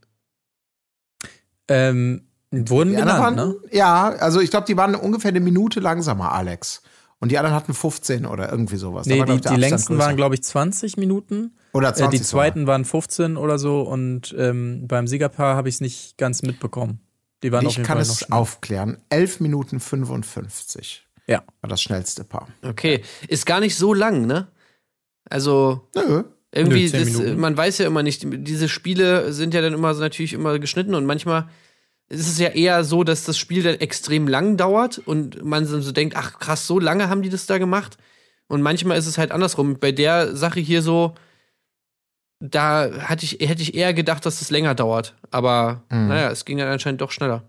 [1.69, 3.55] Ähm, wurden Die anderen genannt, waren, ne?
[3.71, 6.81] Ja, also ich glaube, die waren ungefähr eine Minute langsamer, Alex.
[7.21, 9.05] Und die anderen hatten 15 oder irgendwie sowas.
[9.05, 10.07] Nee, die, die längsten größer.
[10.07, 11.53] waren, glaube ich, 20 Minuten.
[11.73, 15.75] Oder Äh, 20 die zweiten waren 15 oder so und ähm, beim Siegerpaar habe ich
[15.75, 17.01] es nicht ganz mitbekommen.
[17.43, 18.37] Die waren auf Ich jeden kann Fall noch es schnell.
[18.39, 18.97] aufklären.
[19.09, 21.43] 11 Minuten 55 Ja.
[21.61, 22.47] war das schnellste Paar.
[22.63, 24.47] Okay, ist gar nicht so lang, ne?
[25.29, 26.23] Also Nö.
[26.53, 27.39] Irgendwie, Nö, Minuten.
[27.39, 30.95] man weiß ja immer nicht, diese Spiele sind ja dann immer so natürlich immer geschnitten
[30.95, 31.49] und manchmal
[32.09, 35.91] es ist ja eher so, dass das Spiel dann extrem lang dauert und man so
[35.91, 37.97] denkt, ach krass, so lange haben die das da gemacht.
[38.47, 39.77] Und manchmal ist es halt andersrum.
[39.79, 41.13] Bei der Sache hier so,
[42.39, 45.15] da hatte ich, hätte ich eher gedacht, dass das länger dauert.
[45.29, 47.48] Aber naja, es ging dann anscheinend doch schneller.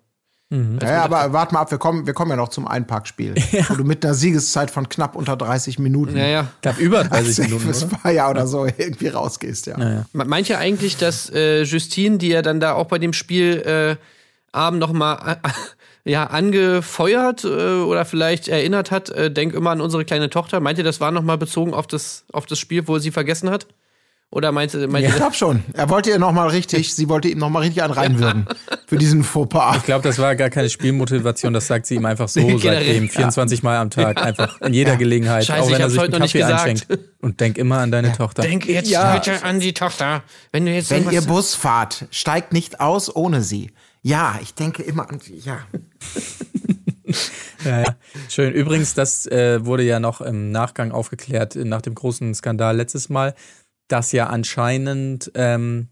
[0.50, 0.78] Mhm.
[0.82, 3.34] Ja, ja, aber warte mal ab, wir kommen, wir kommen ja noch zum Einparkspiel.
[3.68, 6.48] Wo du mit einer Siegeszeit von knapp unter 30 Minuten Naja.
[6.56, 7.98] Ich glaube, über 30 safe Minuten, oder?
[7.98, 9.78] Feier oder so irgendwie rausgehst, ja.
[9.78, 10.06] Naja.
[10.12, 13.62] Me- Meint ihr eigentlich, dass äh, Justine, die ja dann da auch bei dem Spiel
[13.64, 13.96] äh,
[14.52, 15.48] Abend noch mal äh,
[16.10, 17.48] ja, angefeuert äh,
[17.82, 20.60] oder vielleicht erinnert hat, äh, denk immer an unsere kleine Tochter.
[20.60, 23.50] Meint ihr, das war noch mal bezogen auf das, auf das Spiel, wo sie vergessen
[23.50, 23.66] hat?
[24.32, 25.64] Oder meint, ihr- meint Ich ihr, glaube schon.
[25.72, 28.46] Er wollte ihr noch mal richtig, sie wollte ihm noch mal richtig einen reinwürgen
[28.86, 29.78] für diesen Fauxpas.
[29.78, 33.08] Ich glaube, das war gar keine Spielmotivation, das sagt sie ihm einfach so seitdem, generell,
[33.08, 36.12] 24 Mal am Tag, einfach in jeder Gelegenheit, Scheiße, auch ich wenn er sich heute
[36.12, 36.86] einen noch nicht Kaffee einschenkt.
[37.20, 38.42] Und denk immer an deine Tochter.
[38.42, 39.14] denk jetzt Ja.
[39.16, 40.22] bitte an die Tochter.
[40.52, 43.72] Wenn du jetzt Wenn ihr Bus fahrt, steigt nicht aus ohne sie.
[44.02, 45.38] Ja, ich denke immer an sie.
[45.38, 45.58] Ja.
[47.64, 47.96] Ja, ja.
[48.30, 48.54] Schön.
[48.54, 53.10] Übrigens, das äh, wurde ja noch im Nachgang aufgeklärt, äh, nach dem großen Skandal letztes
[53.10, 53.34] Mal,
[53.92, 55.88] dass ja anscheinend ähm,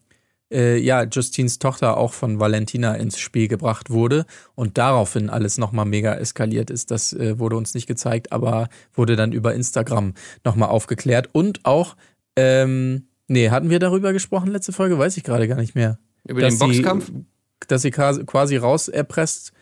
[0.51, 5.85] äh, ja, Justines Tochter auch von Valentina ins Spiel gebracht wurde und daraufhin alles nochmal
[5.85, 6.91] mega eskaliert ist.
[6.91, 11.29] Das äh, wurde uns nicht gezeigt, aber wurde dann über Instagram nochmal aufgeklärt.
[11.33, 11.97] Und auch,
[12.37, 14.99] ähm, nee, hatten wir darüber gesprochen letzte Folge?
[14.99, 15.99] Weiß ich gerade gar nicht mehr.
[16.27, 17.07] über den Boxkampf?
[17.07, 17.25] Sie,
[17.67, 19.53] dass sie quasi quasi rauserpresst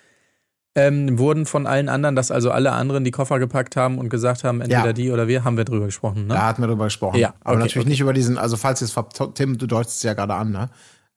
[0.78, 4.44] ähm, wurden von allen anderen, dass also alle anderen die Koffer gepackt haben und gesagt
[4.44, 4.92] haben, entweder Ja.
[4.92, 6.34] die oder wir, haben wir drüber gesprochen, ne?
[6.34, 7.18] Da hatten wir drüber gesprochen.
[7.18, 7.88] Ja, Aber okay, natürlich okay.
[7.88, 10.52] nicht über diesen, also falls ihr es ver- Tim, du deutest es ja gerade an,
[10.52, 10.68] ne?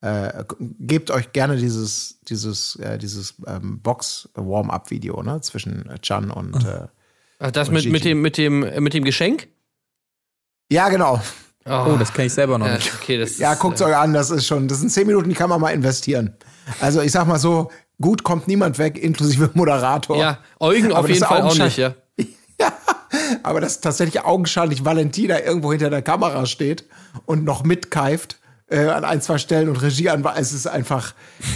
[0.02, 0.45] Äh,
[0.80, 5.41] gebt euch gerne dieses, dieses, äh, dieses ähm, Box-Warm-Up-Video, ne?
[5.41, 6.88] Zwischen äh, Chan und äh,
[7.39, 9.48] Ach, das Und mit, mit, dem, mit, dem, äh, mit dem Geschenk?
[10.72, 11.22] Ja, genau.
[11.65, 12.91] Oh, das kenne ich selber noch ja, nicht.
[13.02, 15.30] okay, das Ja, ist, guckt's äh, euch an, das ist schon, das sind zehn Minuten,
[15.30, 16.34] die kann man mal investieren.
[16.80, 17.69] Also ich sag mal so,
[18.02, 20.18] gut kommt niemand weg, inklusive Moderator.
[20.18, 21.96] Ja, Eugen auf jeden Fall auch nicht, ja.
[23.44, 26.86] Aber dass tatsächlich augenscheinlich Valentina irgendwo hinter der Kamera steht
[27.26, 31.14] und noch mitkeift äh, an ein, zwei Stellen und Regie an, es ist einfach,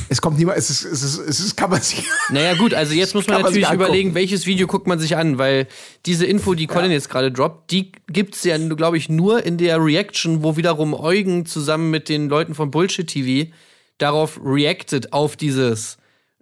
[0.10, 2.94] es kommt niemand, es ist, es ist, es ist, kann man sich, Naja, gut, also
[2.94, 5.68] jetzt muss man natürlich überlegen, welches Video guckt man sich an, weil
[6.06, 9.84] diese Info, die Colin jetzt gerade droppt, die gibt's ja, glaube ich, nur in der
[9.84, 13.52] Reaction, wo wiederum Eugen zusammen mit den Leuten von Bullshit TV
[14.00, 15.98] darauf reacted auf dieses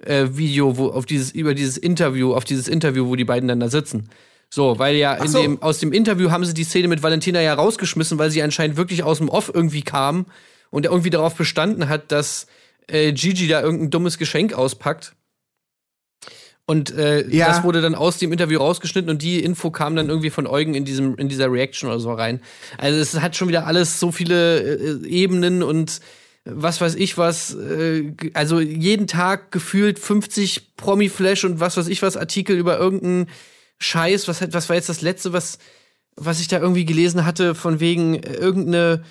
[0.06, 3.60] äh, Video, wo, auf dieses, über dieses Interview, auf dieses Interview, wo die beiden dann
[3.60, 4.10] da sitzen.
[4.50, 5.42] So, weil ja so.
[5.42, 8.76] dem, aus dem Interview haben sie die Szene mit Valentina ja rausgeschmissen, weil sie anscheinend
[8.76, 10.26] wirklich aus dem Off irgendwie kam
[10.72, 12.48] und irgendwie darauf bestanden hat, dass
[12.88, 15.14] äh, Gigi da irgendein dummes Geschenk auspackt.
[16.66, 17.48] Und äh, Ja.
[17.48, 20.74] das wurde dann aus dem Interview rausgeschnitten und die Info kam dann irgendwie von Eugen
[20.74, 22.42] in diesem in dieser Reaction oder so rein.
[22.78, 26.02] Also es hat schon wieder alles so viele äh, Ebenen und
[26.46, 27.54] was weiß ich was.
[27.56, 33.28] Äh, also jeden Tag gefühlt 50 Promi-Flash und was weiß ich was Artikel über irgendeinen
[33.80, 34.28] Scheiß.
[34.28, 35.60] Was, was war jetzt das letzte, was
[36.16, 39.04] was ich da irgendwie gelesen hatte von wegen äh, irgendeine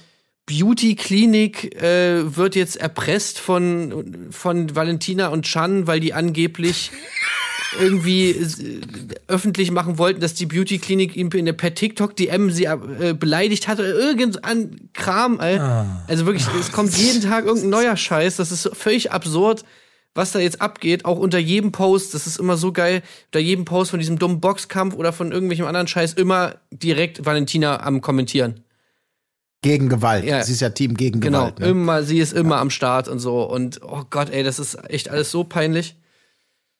[0.46, 6.90] Beauty-Klinik äh, wird jetzt erpresst von, von Valentina und Chan, weil die angeblich
[7.78, 8.80] irgendwie äh,
[9.28, 13.78] öffentlich machen wollten, dass die Beauty-Klinik ihm in der per TikTok-DM sie äh, beleidigt hat
[13.78, 15.38] oder irgendein Kram.
[15.40, 15.58] Ey.
[16.08, 18.36] Also wirklich, es kommt jeden Tag irgendein neuer Scheiß.
[18.36, 19.64] Das ist völlig absurd,
[20.14, 21.04] was da jetzt abgeht.
[21.04, 24.40] Auch unter jedem Post, das ist immer so geil, unter jedem Post von diesem dummen
[24.40, 28.64] Boxkampf oder von irgendwelchem anderen Scheiß immer direkt Valentina am Kommentieren.
[29.62, 30.24] gegen Gewalt.
[30.24, 30.42] Ja.
[30.42, 31.60] Sie ist ja Team gegen Genau, Gewalt.
[31.60, 31.66] Ne?
[31.68, 33.42] immer, sie ist immer am Start und so.
[33.42, 35.96] Und oh Gott, ey, das ist echt alles so peinlich.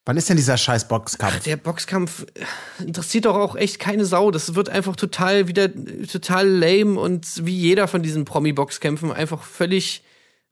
[0.07, 1.41] Wann ist denn dieser scheiß Boxkampf?
[1.45, 4.31] Der Boxkampf äh, interessiert doch auch echt keine Sau.
[4.31, 9.43] Das wird einfach total wieder äh, total lame und wie jeder von diesen Promi-Boxkämpfen einfach
[9.43, 10.03] völlig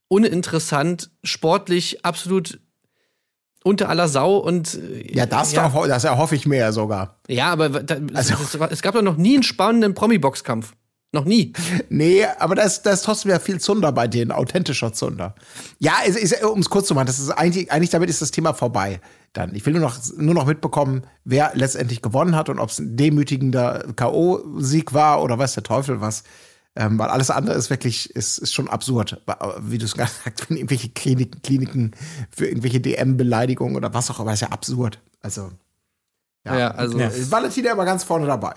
[0.08, 2.60] uninteressant, sportlich absolut
[3.64, 7.20] unter aller Sau und äh, Ja, das, ja, Doch, das erhoffe ich mir sogar.
[7.28, 10.72] ja aber da, Also- es, es gab doch noch nie einen spannenden Promi-Boxkampf.
[11.10, 11.54] Noch nie.
[11.88, 15.34] Nee, aber da ist, da ist trotzdem ja viel Zunder bei denen, authentischer Zunder.
[15.78, 15.94] Ja,
[16.46, 19.00] um es kurz zu machen, das ist eigentlich, eigentlich damit ist das Thema vorbei.
[19.32, 19.54] Dann.
[19.54, 22.96] Ich will nur noch, nur noch mitbekommen, wer letztendlich gewonnen hat und ob es ein
[22.96, 26.24] demütigender K.O.-Sieg war oder weiß der Teufel was.
[26.74, 29.20] Ähm, weil alles andere ist wirklich, ist, ist schon absurd.
[29.60, 31.92] Wie du es gerade sagst, wenn irgendwelche Kliniken, Kliniken
[32.30, 35.00] für irgendwelche DM-Beleidigungen oder was auch immer, ist ja absurd.
[35.20, 35.50] Also,
[36.44, 37.10] Ja, also Ja.
[37.30, 38.54] Valentina immer ganz vorne dabei.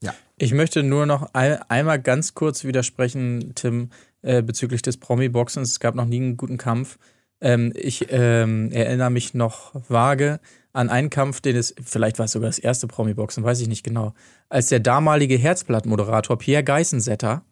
[0.00, 0.14] Ja.
[0.36, 3.90] Ich möchte nur noch ein, einmal ganz kurz widersprechen, Tim,
[4.22, 5.72] äh, bezüglich des Promi-Boxens.
[5.72, 6.98] Es gab noch nie einen guten Kampf.
[7.40, 10.40] Ähm, ich ähm, erinnere mich noch vage
[10.72, 13.84] an einen Kampf, den es, vielleicht war es sogar das erste Promi-Boxen, weiß ich nicht
[13.84, 14.14] genau,
[14.48, 17.44] als der damalige Herzblatt-Moderator Pierre Geissensetter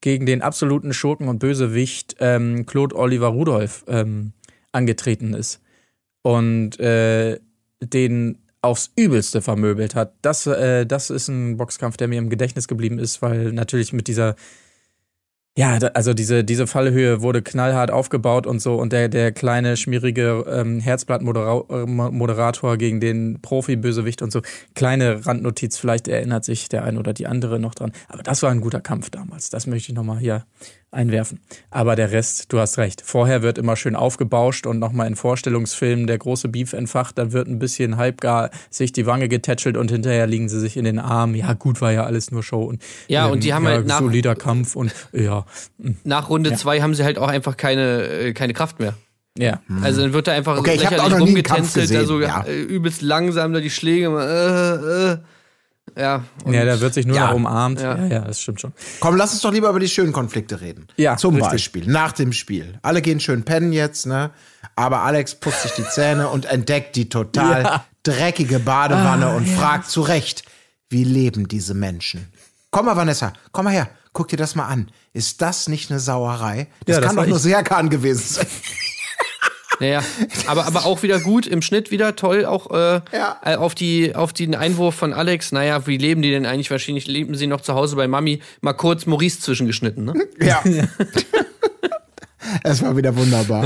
[0.00, 4.32] gegen den absoluten Schurken und Bösewicht ähm, Claude Oliver Rudolph ähm,
[4.72, 5.60] angetreten ist.
[6.22, 7.38] und äh,
[7.82, 10.14] den aufs Übelste vermöbelt hat.
[10.22, 14.06] Das, äh, das ist ein Boxkampf, der mir im Gedächtnis geblieben ist, weil natürlich mit
[14.06, 14.36] dieser
[15.60, 20.46] ja, also diese, diese Fallhöhe wurde knallhart aufgebaut und so und der, der kleine, schmierige
[20.48, 24.40] ähm, Herzblatt-Moderator gegen den Profi-Bösewicht und so.
[24.74, 27.92] Kleine Randnotiz, vielleicht erinnert sich der ein oder die andere noch dran.
[28.08, 29.50] Aber das war ein guter Kampf damals.
[29.50, 30.46] Das möchte ich nochmal hier
[30.92, 31.40] einwerfen.
[31.70, 33.02] Aber der Rest, du hast recht.
[33.04, 37.46] Vorher wird immer schön aufgebauscht und nochmal in Vorstellungsfilmen der große Beef entfacht, dann wird
[37.48, 41.34] ein bisschen halbgar sich die Wange getätschelt und hinterher liegen sie sich in den Armen.
[41.34, 42.62] Ja, gut, war ja alles nur Show.
[42.64, 45.44] Und, Ja, und die haben halt nach- solider Kampf und ja.
[46.04, 48.94] Nach Runde zwei haben sie halt auch einfach keine, äh, keine Kraft mehr.
[49.38, 49.60] Ja.
[49.82, 52.42] Also dann wird da einfach Okay, lächerlich rumgetänzelt, gesehen, da so ja.
[52.42, 54.06] äh, übelst langsam da die Schläge.
[54.08, 55.18] Äh, äh.
[55.96, 57.26] Ja, und Ja, da wird sich nur Ja.
[57.28, 57.80] noch umarmt.
[57.80, 57.96] Ja.
[57.96, 58.06] Ja.
[58.06, 58.72] ja, das stimmt schon.
[59.00, 60.86] Komm, lass uns doch lieber über die schönen Konflikte reden.
[60.96, 61.50] Ja, Zum richtig.
[61.52, 62.78] Beispiel nach dem Spiel.
[62.82, 64.30] Alle gehen schön pennen jetzt, ne?
[64.76, 67.84] Aber Alex putzt sich die Zähne und entdeckt die total Ja.
[68.02, 70.44] dreckige Badewanne Ah, und fragt zu Recht,
[70.88, 72.32] wie leben diese Menschen?
[72.70, 73.88] Komm mal, Vanessa, komm mal her.
[74.12, 74.90] Guck dir das mal an.
[75.12, 76.66] Ist das nicht eine Sauerei?
[76.86, 77.38] Das Ja, das kann war doch nur.
[77.38, 78.46] Serkan gewesen sein.
[79.80, 80.02] Naja,
[80.46, 83.40] aber, aber auch wieder gut, im Schnitt wieder toll, auch äh, Ja.
[83.44, 86.70] äh, auf, die, auf den Einwurf von Alex, naja, wie leben die denn eigentlich?
[86.70, 88.40] Wahrscheinlich leben sie noch zu Hause bei Mami.
[88.60, 90.14] Mal kurz Maurice zwischengeschnitten, ne?
[90.40, 90.62] Ja.
[92.64, 93.64] Es war wieder wunderbar.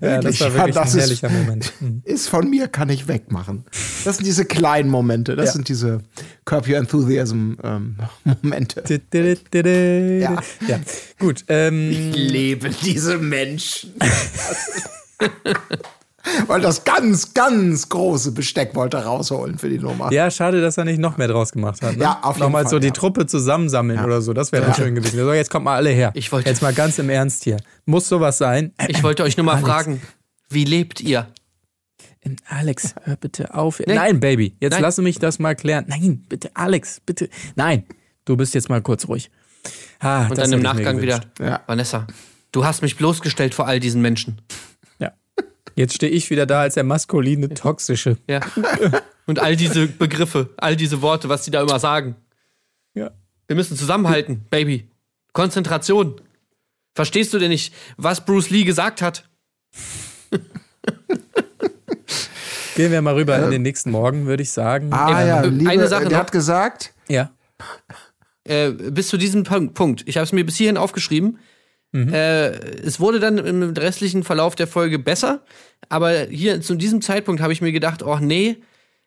[0.00, 1.72] Ja, das Wirklich, war wirklich das ein ist- herrlicher Moment.
[1.80, 2.02] Mhm.
[2.04, 3.64] ist von mir, kann ich wegmachen.
[4.04, 5.52] Das sind diese kleinen Momente, das Ja.
[5.52, 6.00] sind diese
[6.44, 7.96] Curb Your Enthusiasm ähm.
[8.52, 10.42] Ja.
[10.66, 10.80] ja,
[11.18, 11.44] gut.
[11.48, 13.92] Ähm, Leben diese Menschen.
[16.46, 20.10] Weil das ganz, ganz große Besteck wollte er rausholen für die Nummer.
[20.10, 21.96] ja, schade, dass er nicht noch mehr draus gemacht hat.
[21.98, 22.02] Ne?
[22.02, 22.92] Ja, auf jeden Nochmal Fall, so die ja.
[22.94, 24.74] Truppe zusammensammeln oder so, das wäre Ja.
[24.74, 25.18] schön gewesen.
[25.18, 26.12] So, jetzt kommt mal alle her.
[26.14, 27.58] Ich wollte- jetzt mal ganz im Ernst hier.
[27.84, 28.72] Muss sowas sein?
[28.88, 29.68] Ich wollte euch nur mal Alex.
[29.68, 30.00] fragen,
[30.48, 31.26] wie lebt ihr?
[32.22, 33.82] Ähm, Alex, hör bitte auf.
[33.86, 34.82] Nein, Baby, jetzt Nein.
[34.82, 35.84] lass mich das mal klären.
[35.88, 37.28] Nein, bitte, Alex, bitte.
[37.54, 37.84] Nein,
[38.24, 39.30] du bist jetzt mal kurz ruhig.
[40.00, 41.20] Ah, Und dann im Nachgang wieder.
[41.38, 41.60] Ja.
[41.66, 42.06] Vanessa,
[42.52, 44.40] du hast mich bloßgestellt vor all diesen Menschen.
[45.76, 48.16] Jetzt stehe ich wieder da als der maskuline, toxische.
[48.28, 48.40] Ja.
[49.26, 52.16] Und all diese Begriffe, all diese Worte, was die da immer sagen.
[52.94, 53.10] Ja.
[53.46, 54.88] Wir müssen zusammenhalten, Baby.
[55.32, 56.20] Konzentration.
[56.94, 59.28] Verstehst du denn nicht, was Bruce Lee gesagt hat?
[62.76, 64.92] Gehen wir mal rüber in den nächsten Morgen, würde ich sagen.
[64.92, 66.18] Ah Äh, ja, äh, liebe, eine Sache der noch.
[66.18, 67.30] hat gesagt, Ja.
[68.46, 70.02] Äh, bis zu diesem Pun- Punkt.
[70.06, 71.38] Ich habe es mir bis hierhin aufgeschrieben.
[71.94, 72.48] Äh,
[72.84, 75.42] es wurde dann im restlichen Verlauf der Folge besser,
[75.88, 78.56] aber hier zu diesem Zeitpunkt habe ich mir gedacht, oh nee,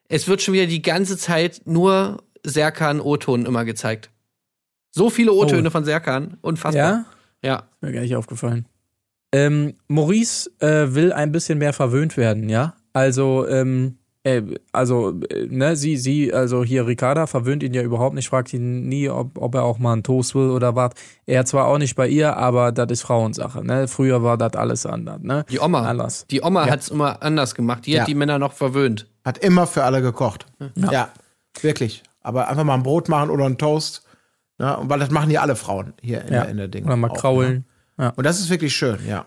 [0.08, 4.10] es wird schon wieder die ganze Zeit nur Serkan O-Ton immer gezeigt.
[4.91, 5.71] So viele O-Töne Oh.
[5.71, 7.06] von Serkan, unfassbar.
[7.43, 7.50] Ja?
[7.50, 7.69] Ja.
[7.82, 8.65] Mir gar nicht aufgefallen.
[9.34, 12.76] Ähm, Maurice äh, will ein bisschen mehr verwöhnt werden, ja?
[12.93, 18.15] Also, ähm, äh, also, äh, ne, sie, sie, also hier Ricarda verwöhnt ihn ja überhaupt
[18.15, 20.91] nicht, fragt ihn nie, ob, ob er auch mal einen Toast will oder was.
[21.25, 23.87] Er zwar auch nicht bei ihr, aber das ist Frauensache, ne?
[23.87, 25.45] Früher war das alles anders, ne?
[25.49, 25.81] Die Oma.
[25.87, 26.25] Anders.
[26.29, 26.71] Die Oma Ja.
[26.73, 27.85] hat's immer anders gemacht.
[27.85, 28.01] Die Ja.
[28.01, 29.07] hat die Männer noch verwöhnt.
[29.25, 30.45] hat immer für alle gekocht.
[30.75, 31.09] Ja,
[31.61, 32.03] wirklich.
[32.21, 34.03] Aber einfach mal ein Brot machen oder einen Toast.
[34.57, 34.75] Ne?
[34.77, 36.41] Und weil das machen ja alle Frauen hier in, Ja.
[36.43, 36.85] der, in der Ding.
[36.85, 37.65] Oder mal auch, kraulen.
[37.97, 38.11] Ne?
[38.15, 39.25] Und das ist wirklich schön, ja.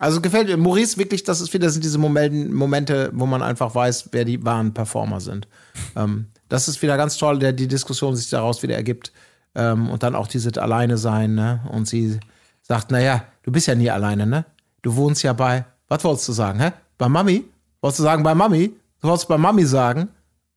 [0.00, 4.08] Also gefällt mir Maurice wirklich, das ist wieder sind diese Momente, wo man einfach weiß,
[4.12, 5.46] wer die wahren Performer sind.
[5.96, 9.12] Ähm, das ist wieder ganz toll, der die Diskussion sich daraus wieder ergibt.
[9.54, 11.60] Ähm, und dann auch dieses Alleine sein, ne?
[11.72, 12.20] Und sie
[12.62, 14.44] sagt, naja, du bist ja nie alleine, ne?
[14.82, 16.72] Du wohnst ja bei, was wolltest du sagen, hä?
[16.96, 17.44] Bei Mami?
[17.80, 18.72] Wolltest du sagen, bei Mami?
[19.00, 20.08] Du wolltest bei Mami sagen,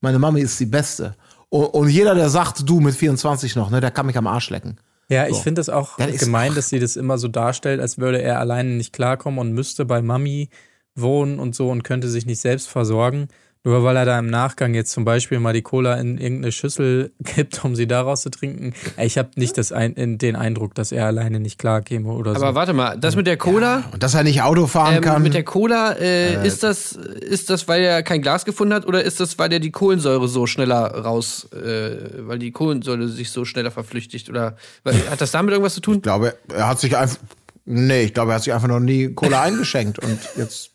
[0.01, 1.15] meine Mami ist die Beste.
[1.49, 4.51] Und, und jeder, der sagt, du mit 24 noch, ne, der kann mich am Arsch
[4.51, 4.77] lecken.
[5.13, 7.97] Ja, ich finde es auch Das ist- gemein, dass sie das immer so darstellt, als
[7.97, 10.49] würde er alleine nicht klarkommen und müsste bei Mami
[10.95, 13.27] wohnen und so und könnte sich nicht selbst versorgen.
[13.65, 17.13] Nur weil er da im Nachgang jetzt zum Beispiel mal die Cola in irgendeine Schüssel
[17.23, 18.73] kippt, um sie daraus zu trinken.
[18.97, 22.43] Ich habe nicht das ein, in, den Eindruck, dass er alleine nicht klarkäme oder so.
[22.43, 25.23] Aber warte mal, das mit der Cola, Und dass er nicht Auto fahren ähm, kann.
[25.23, 29.01] mit der Cola, äh, ist das ist das, weil er kein Glas gefunden hat oder
[29.01, 33.45] ist das, weil er die Kohlensäure so schneller raus, äh, weil die Kohlensäure sich so
[33.45, 35.95] schneller verflüchtigt oder weil, hat das damit irgendwas zu tun?
[35.95, 37.17] Ich glaube, er hat sich einfach.
[37.65, 40.71] Nee, ich glaube, er hat sich einfach noch nie Cola eingeschenkt und jetzt.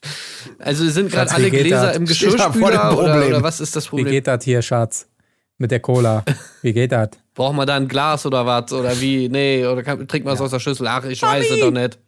[0.58, 1.96] Also sind gerade alle wie Gläser das?
[1.96, 3.28] im Geschirrspüler oder, Problem.
[3.28, 4.06] oder was ist das Wie Problem?
[4.10, 5.06] geht das hier, Schatz?
[5.58, 6.24] Mit der Cola.
[6.62, 7.10] Wie geht das?
[7.34, 9.28] Braucht man da ein Glas oder was oder wie?
[9.28, 10.86] Nee, oder kann, trinkt man es aus der Schüssel?
[10.86, 11.98] Ach, ich weiß es doch nicht.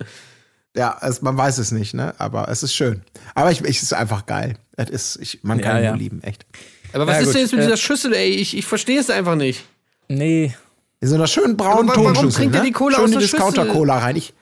[0.76, 2.14] Ja, es, man weiß es nicht, ne?
[2.18, 3.02] Aber es ist schön.
[3.34, 4.54] Aber ich, ich es ist einfach geil.
[4.76, 5.90] Es ist, ich, man kann Ja, ihn ja.
[5.90, 6.46] nur lieben, echt.
[6.92, 8.30] Aber was Ja, ist gut, denn jetzt mit äh, dieser Schüssel, ey?
[8.30, 9.64] Ich, ich verstehe es einfach nicht.
[10.08, 10.54] Nee,
[11.00, 12.32] In so einer schönen braunen Aber warum Tonschüssel.
[12.42, 12.66] trinkt er ne?
[12.68, 13.38] die Cola Schön aus die der Schüssel?
[13.40, 14.14] Discounter-Cola rein.
[14.16, 14.32] Ich,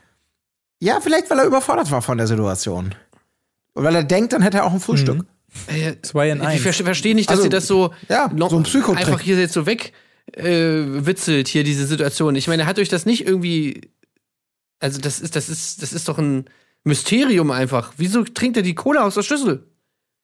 [0.81, 2.95] ja, vielleicht, weil er überfordert war von der Situation.
[3.75, 5.25] Und weil er denkt, dann hätte er auch ein Frühstück.
[5.67, 6.63] Äh, Zwei in Ich eins.
[6.63, 8.99] ver verstehe nicht, dass Also, ihr das so, ja, so ein Psychotrick.
[9.07, 9.93] einfach hier jetzt so weg
[10.35, 10.45] äh,
[11.07, 12.37] witzelt, hier diese Situation.
[12.37, 13.81] Ich meine, hat euch das nicht irgendwie.
[14.79, 16.45] Also, das ist, das ist, das ist doch ein
[16.85, 17.95] Mysterium einfach.
[17.97, 19.67] Wieso trinkt er die Cola aus der Schüssel?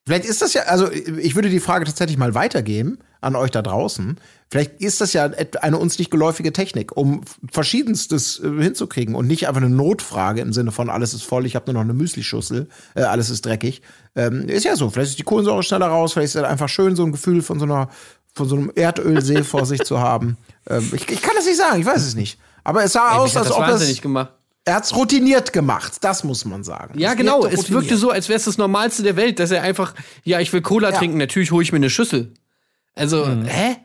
[0.07, 3.61] Vielleicht ist das ja, also ich würde die Frage tatsächlich mal weitergeben an euch da
[3.61, 4.17] draußen.
[4.49, 5.29] Vielleicht ist das ja
[5.61, 10.53] eine uns nicht geläufige Technik, um verschiedenstes äh, hinzukriegen und nicht einfach eine Notfrage im
[10.53, 13.81] Sinne von alles ist voll, ich habe nur noch eine Müslischüssel, äh, alles ist dreckig.
[14.15, 16.95] Ähm, ist ja so, vielleicht ist die Kohlensäure schneller raus, vielleicht ist es einfach schön,
[16.95, 17.89] so ein Gefühl von so einer
[18.33, 20.37] von so einem Erdölsee vor sich zu haben.
[20.69, 22.37] Ähm, ich, ich kann das nicht sagen, ich weiß es nicht.
[22.63, 24.31] Aber es sah Ey, aus, als das ob es, gemacht.
[24.65, 26.99] er hat's routiniert gemacht, das muss man sagen.
[26.99, 27.43] Ja, Es genau.
[27.43, 30.39] wirkte Es wirkte so, als wäre es das Normalste der Welt, dass er einfach, ja,
[30.39, 30.97] ich will Cola Ja.
[30.97, 32.33] trinken, natürlich hole ich mir eine Schüssel.
[32.95, 33.77] Also, hä?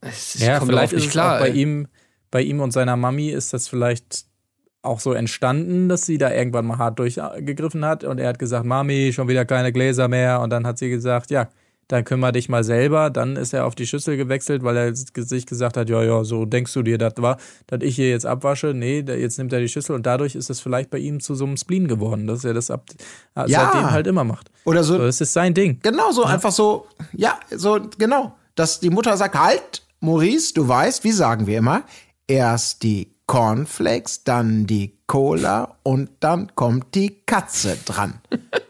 [0.00, 1.36] Es- Ich ja, vielleicht ist klar.
[1.36, 1.60] auch bei ey.
[1.62, 1.88] ihm,
[2.30, 4.24] bei ihm und seiner Mami ist das vielleicht
[4.82, 8.64] auch so entstanden, dass sie da irgendwann mal hart durchgegriffen hat und er hat gesagt,
[8.64, 11.50] Mami, schon wieder keine Gläser mehr und dann hat sie gesagt, ja,
[11.90, 13.10] dann kümmere dich mal selber.
[13.10, 16.44] Dann ist er auf die Schüssel gewechselt, weil er sich gesagt hat, ja, ja, so
[16.44, 18.68] denkst du dir das war, dass ich hier jetzt abwasche.
[18.74, 21.44] Nee, jetzt nimmt er die Schüssel und dadurch ist es vielleicht bei ihm zu so
[21.44, 22.84] einem Spleen geworden, dass er das ab,
[23.34, 23.46] Ja.
[23.48, 24.50] seitdem halt immer macht.
[24.64, 25.80] Oder so, So, das ist sein Ding.
[25.82, 28.36] Genau so, einfach so, ja, so, genau.
[28.54, 31.82] Dass die Mutter sagt, halt, Maurice, du weißt, wie sagen wir immer,
[32.28, 38.20] erst die Cornflakes, dann die Cola und dann kommt die Katze dran.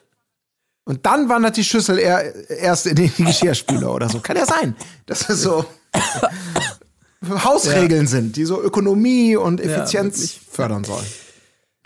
[0.85, 4.21] und dann wandert die Schüssel eher, erst in den Geschirrspüler oder so.
[4.21, 4.75] Kann ja sein.
[5.07, 5.65] dass es so
[7.45, 10.41] Hausregeln sind, die so Ökonomie und Effizienz wirklich.
[10.51, 11.07] fördern sollen.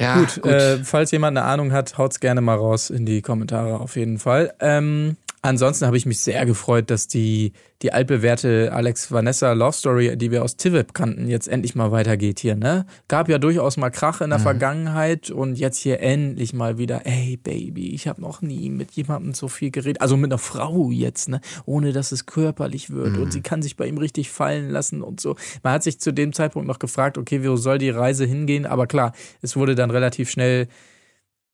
[0.00, 3.80] ja, Gut, Äh, falls jemand eine Ahnung hat, haut's gerne mal raus in die Kommentare
[3.80, 4.54] auf jeden Fall.
[4.60, 7.52] Ähm, ansonsten habe ich mich sehr gefreut, dass die,
[7.82, 12.40] die altbewährte Alex Vanessa Love Story, die wir aus Tivip kannten, jetzt endlich mal weitergeht
[12.40, 12.86] hier, ne?
[13.08, 17.36] Gab ja durchaus mal Krach in der Vergangenheit und jetzt hier endlich mal wieder, ey
[17.36, 21.28] Baby, ich habe noch nie mit jemandem so viel geredet, also mit einer Frau jetzt,
[21.28, 21.40] ne?
[21.66, 25.20] Ohne dass es körperlich wird und sie kann sich bei ihm richtig fallen lassen und
[25.20, 25.36] so.
[25.62, 28.64] Man hat sich zu dem Zeitpunkt noch gefragt, okay, wo soll die Reise hingehen?
[28.64, 30.68] Aber klar, es wurde dann relativ schnell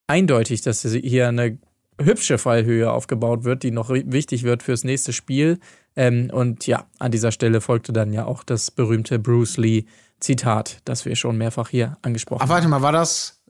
[0.07, 1.57] eindeutig, dass hier eine
[2.03, 5.59] hübsche Fallhöhe aufgebaut wird, die noch wichtig wird fürs nächste Spiel.
[5.95, 9.85] Ähm, und ja, an dieser Stelle folgte dann ja auch das berühmte Bruce Lee
[10.19, 12.49] Zitat, das wir schon mehrfach hier angesprochen Ach, haben.
[12.49, 13.41] warte mal, war das?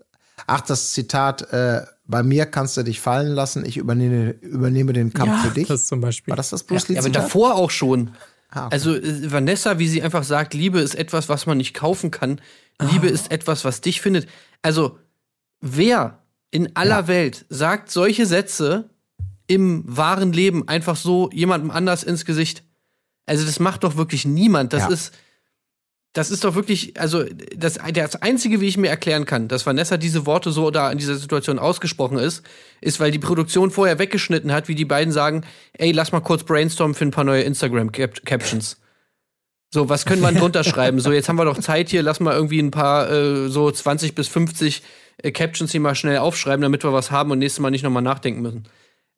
[0.47, 5.13] Ach, das Zitat, äh, bei mir kannst du dich fallen lassen, ich übernehme, übernehme den
[5.13, 5.67] Kampf Ja, für dich.
[5.67, 6.31] das zum Beispiel.
[6.31, 8.11] War das das Bruce ja, aber davor auch schon.
[8.49, 8.73] Ah, okay.
[8.73, 12.41] Also äh, Vanessa, wie sie einfach sagt, Liebe ist etwas, was man nicht kaufen kann.
[12.81, 14.27] Liebe ist etwas, was dich findet.
[14.61, 14.97] Also
[15.59, 16.20] wer
[16.51, 18.89] in aller Welt sagt solche Sätze
[19.47, 22.63] im wahren Leben einfach so jemandem anders ins Gesicht?
[23.25, 24.73] Also das macht doch wirklich niemand.
[24.73, 24.89] Das Ja.
[24.89, 25.13] ist
[26.13, 27.23] das ist doch wirklich, also
[27.55, 30.97] das, das Einzige, wie ich mir erklären kann, dass Vanessa diese Worte so da in
[30.97, 32.43] dieser Situation ausgesprochen ist,
[32.81, 36.43] ist, weil die Produktion vorher weggeschnitten hat, wie die beiden sagen, ey, lass mal kurz
[36.43, 38.77] brainstormen für ein paar neue Instagram-Captions.
[39.73, 40.99] So, was können wir drunter schreiben?
[40.99, 44.13] So, jetzt haben wir doch Zeit hier, lass mal irgendwie ein paar äh, so 20
[44.13, 44.83] bis 50
[45.23, 48.03] äh, Captions hier mal schnell aufschreiben, damit wir was haben und nächstes Mal nicht nochmal
[48.03, 48.63] nachdenken müssen.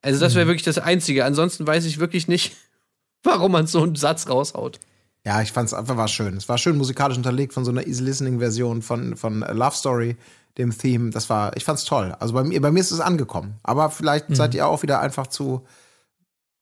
[0.02, 1.24] Also, das wäre wirklich das Einzige.
[1.26, 2.56] Ansonsten weiß ich wirklich nicht,
[3.24, 4.80] warum man so einen Satz raushaut.
[5.26, 6.36] Ja, ich fand's einfach war schön.
[6.36, 10.18] Es war schön musikalisch unterlegt von so einer Easy Listening Version von, von Love Story,
[10.58, 11.12] dem Theme.
[11.12, 12.14] Das war, ich fand's toll.
[12.20, 13.56] Also bei mir, bei mir ist es angekommen.
[13.64, 14.36] Aber vielleicht Mhm.
[14.36, 15.66] seid ihr auch wieder einfach zu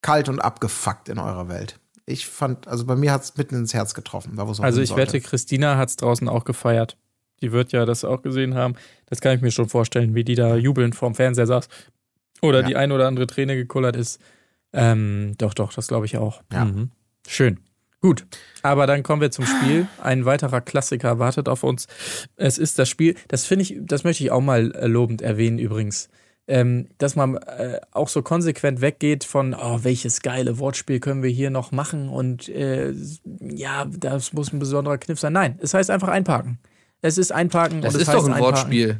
[0.03, 1.79] kalt und abgefuckt in eurer Welt.
[2.05, 4.35] Ich fand, also bei mir hat's mitten ins Herz getroffen.
[4.35, 5.01] Da, es Also ich sollte.
[5.13, 6.97] wette, Christina hat's draußen auch gefeiert.
[7.41, 8.75] Die wird ja das auch gesehen haben.
[9.07, 11.67] Das kann ich mir schon vorstellen, wie die da jubelnd vorm Fernseher saß.
[12.41, 12.67] Oder Ja.
[12.67, 14.19] die ein oder andere Träne gekullert ist.
[14.73, 16.41] Ähm, doch, doch, das glaube ich auch.
[16.51, 16.65] Ja.
[16.65, 16.91] Mhm.
[17.27, 17.59] Schön.
[18.01, 18.25] Gut.
[18.63, 19.87] Aber dann kommen wir zum Spiel.
[20.01, 21.87] Ein weiterer Klassiker wartet auf uns.
[22.35, 25.59] Es ist das Spiel, das finde ich, das möchte ich auch mal äh, lobend erwähnen
[25.59, 26.09] übrigens.
[26.47, 31.29] Ähm, dass man äh, auch so konsequent weggeht von, oh, welches geile Wortspiel können wir
[31.29, 32.91] hier noch machen und äh,
[33.39, 35.33] ja, das muss ein besonderer Kniff sein.
[35.33, 36.57] Nein, es heißt einfach einparken.
[37.01, 38.55] Es ist einparken Das und es ist doch ein einparken.
[38.57, 38.99] Wortspiel.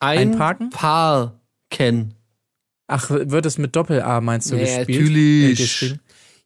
[0.00, 0.70] Einparken?
[0.70, 2.14] Parken.
[2.88, 5.00] Ach, wird es mit Doppel-A, meinst du, Ja, gespielt?
[5.02, 5.82] natürlich.
[5.92, 5.98] Äh?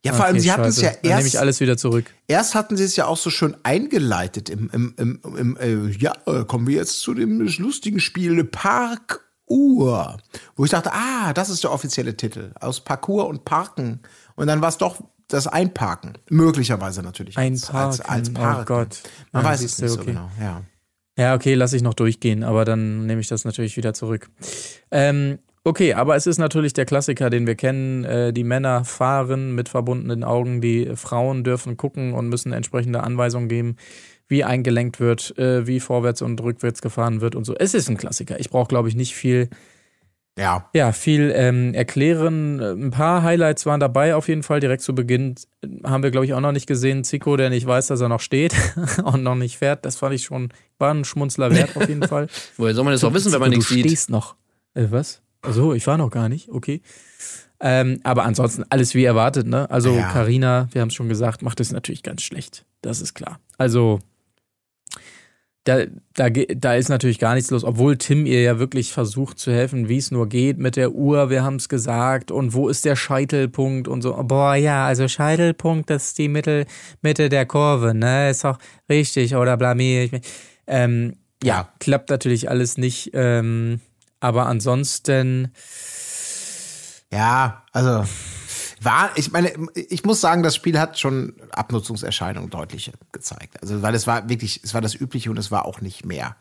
[0.05, 2.05] Ja, vor allem, Okay, sie hatten es ja Dann nehme erst, ich alles wieder zurück.
[2.27, 6.13] erst hatten sie es ja auch so schön eingeleitet im, im, im, im äh, ja,
[6.27, 10.17] äh, kommen wir jetzt zu dem lustigen Spiel Parkuhr.
[10.55, 12.51] Wo ich dachte, ah, das ist der offizielle Titel.
[12.61, 14.01] Aus Parkour und Parken.
[14.35, 16.13] Und dann war es doch das Einparken.
[16.29, 17.37] Möglicherweise natürlich.
[17.37, 18.33] als- Als, als Einparken.
[18.33, 18.61] Parken.
[18.61, 18.99] Oh Gott.
[19.31, 20.11] Man Ja, weiß es nicht so okay.
[20.11, 20.29] genau.
[20.39, 20.61] Ja.
[21.19, 24.29] Ja, okay, lasse ich noch durchgehen, aber dann nehme ich das natürlich wieder zurück.
[24.91, 28.03] Ähm, okay, aber es ist natürlich der Klassiker, den wir kennen.
[28.05, 33.49] Äh, die Männer fahren mit verbundenen Augen, die Frauen dürfen gucken und müssen entsprechende Anweisungen
[33.49, 33.75] geben.
[34.29, 37.55] wie eingelenkt wird, äh, wie vorwärts und rückwärts gefahren wird und so.
[37.55, 38.37] Es ist ein Klassiker.
[38.41, 39.49] Ich brauche, glaube ich, nicht viel,
[40.37, 40.69] Ja.
[40.73, 42.59] ja, viel ähm, erklären.
[42.59, 44.59] Ein paar Highlights waren dabei auf jeden Fall.
[44.59, 45.35] Direkt zu Beginn
[45.83, 47.03] haben wir, glaube ich, auch noch nicht gesehen.
[47.03, 48.53] Zico, der nicht weiß, dass er noch steht
[49.03, 49.83] und noch nicht fährt.
[49.85, 52.27] Das fand ich schon, war ein Schmunzler wert auf jeden Fall.
[52.57, 53.85] Woher soll man das auch wissen, wenn man Zico, nichts du sieht?
[53.87, 54.35] stehst noch.
[54.75, 55.21] Äh, was?
[55.41, 56.49] Also ich war noch gar nicht.
[56.49, 56.81] Okay.
[57.59, 59.69] Ähm, aber ansonsten alles wie erwartet, ne?
[59.71, 60.11] Also Ja.
[60.11, 62.65] Karina, wir haben es schon gesagt, macht es natürlich ganz schlecht.
[62.81, 63.39] Das ist klar.
[63.57, 63.99] Also
[65.67, 69.51] da, da, da ist natürlich gar nichts los, obwohl Tim ihr ja wirklich versucht zu
[69.51, 72.85] helfen, wie es nur geht mit der Uhr, wir haben es gesagt, und wo ist
[72.85, 74.13] der Scheitelpunkt und so.
[74.23, 76.65] Boah, ja, also Scheitelpunkt, das ist die Mittel,
[77.01, 78.29] Mitte der Kurve, ne?
[78.29, 78.59] Ist doch
[78.89, 80.21] richtig, oder blamier ich mich.
[80.67, 81.73] Ähm, ja, Ja.
[81.79, 83.81] klappt natürlich alles nicht, ähm,
[84.19, 85.51] aber ansonsten,
[87.11, 88.03] Ja, also
[88.87, 93.61] war, ich meine, ich muss sagen, das Spiel hat schon Abnutzungserscheinungen deutlich gezeigt.
[93.61, 96.37] Also, weil es war wirklich, es war das Übliche und es war auch nicht mehr.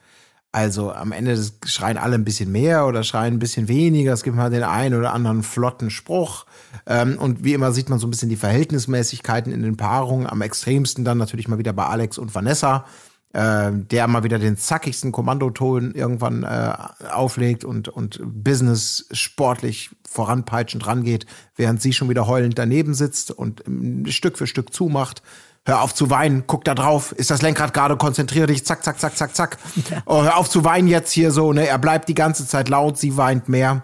[0.52, 4.12] Also am Ende schreien alle ein bisschen mehr oder schreien ein bisschen weniger.
[4.12, 6.46] Es gibt mal den einen oder anderen flotten Spruch.
[6.86, 10.26] Ähm, und wie immer sieht man so ein bisschen die Verhältnismäßigkeiten in den Paarungen.
[10.26, 12.86] Am extremsten dann natürlich mal wieder bei Alex und Vanessa
[13.32, 16.72] äh, der mal wieder den zackigsten Kommandoton irgendwann äh,
[17.10, 23.66] auflegt und, und Business sportlich voranpeitschend rangeht, während sie schon wieder heulend daneben sitzt und
[23.66, 25.22] ähm, Stück für Stück zumacht.
[25.66, 29.00] Hör auf zu weinen, guck da drauf, ist das Lenkrad gerade, konzentriere dich, zack, zack,
[29.00, 29.58] zack, zack, zack.
[30.06, 31.66] Oh, hör auf zu weinen jetzt hier so, ne?
[31.66, 33.82] Er bleibt die ganze Zeit laut, sie weint mehr.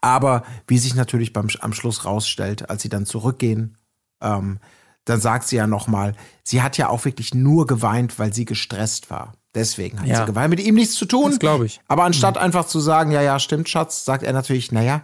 [0.00, 3.76] Aber wie sich natürlich beim, am Schluss rausstellt, als sie dann zurückgehen,
[4.20, 4.60] ähm,
[5.04, 9.10] dann sagt sie ja nochmal, sie hat ja auch wirklich nur geweint, weil sie gestresst
[9.10, 9.32] war.
[9.54, 10.20] Deswegen hat Ja.
[10.20, 10.50] sie geweint.
[10.50, 11.30] Mit ihm nichts zu tun.
[11.30, 11.80] Das glaub ich.
[11.88, 15.02] Aber anstatt einfach zu sagen, ja, ja, stimmt, Schatz, sagt er natürlich, naja,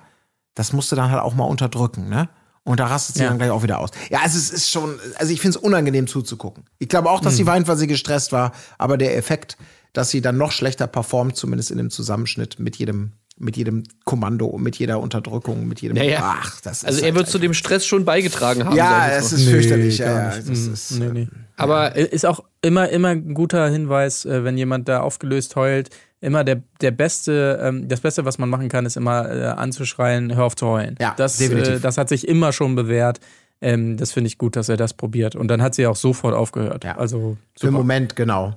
[0.55, 2.29] das musst du dann halt auch mal unterdrücken, ne?
[2.65, 3.29] Und da rastet sie Ja.
[3.29, 3.91] dann gleich auch wieder aus.
[4.11, 6.65] Ja, also es ist schon, also ich finde es unangenehm zuzugucken.
[6.79, 9.57] Ich glaube auch, dass sie weint, weil sie gestresst war, aber der Effekt,
[9.95, 14.57] dass sie dann noch schlechter performt, zumindest in dem Zusammenschnitt mit jedem, mit jedem Kommando,
[14.59, 16.19] mit jeder Unterdrückung, mit jedem, Naja.
[16.23, 18.77] ach, das ist Also er halt wird zu dem Stress schon beigetragen haben.
[18.77, 19.99] ja, es ist fürchterlich.
[19.99, 20.49] Nee, Ja, gar ja, nicht.
[20.51, 21.29] das ist, nee, nee.
[21.57, 25.91] Aber Ist auch immer, immer ein guter Hinweis, äh, wenn jemand da aufgelöst heult.
[26.21, 30.35] Immer der, der beste, ähm, das Beste, was man machen kann, ist immer äh, anzuschreien,
[30.35, 30.97] hör auf zu heulen.
[31.01, 31.75] Ja, das, definitiv.
[31.77, 33.21] Äh, das hat sich immer schon bewährt.
[33.61, 35.37] Ähm, das finde ich gut, dass er das probiert.
[35.37, 36.85] Und dann hat sie auch sofort aufgehört.
[36.85, 36.97] Ja.
[36.97, 37.79] Also Für den super.
[37.79, 38.57] Moment, genau.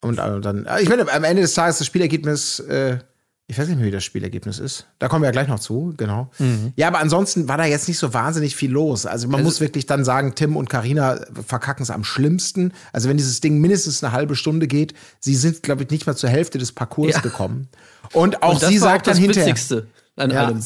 [0.00, 2.98] Und dann, ich meine, am Ende des Tages das Spielergebnis, äh,
[3.52, 4.86] ich weiß nicht mehr, wie das Spielergebnis ist.
[4.98, 6.30] Da kommen wir ja gleich noch zu, genau.
[6.74, 9.04] Ja, aber ansonsten war da jetzt nicht so wahnsinnig viel los.
[9.06, 12.72] Also man muss wirklich dann sagen, Tim und Karina verkacken es am schlimmsten.
[12.92, 16.16] Also wenn dieses Ding mindestens eine halbe Stunde geht, sie sind, glaube ich, nicht mal
[16.16, 17.20] zur Hälfte des Parcours Ja.
[17.20, 17.68] gekommen.
[18.12, 19.46] Und auch und das sie sagt auch das dann hinterher.
[19.48, 19.86] Witzigste
[20.16, 20.62] an Ja, allem.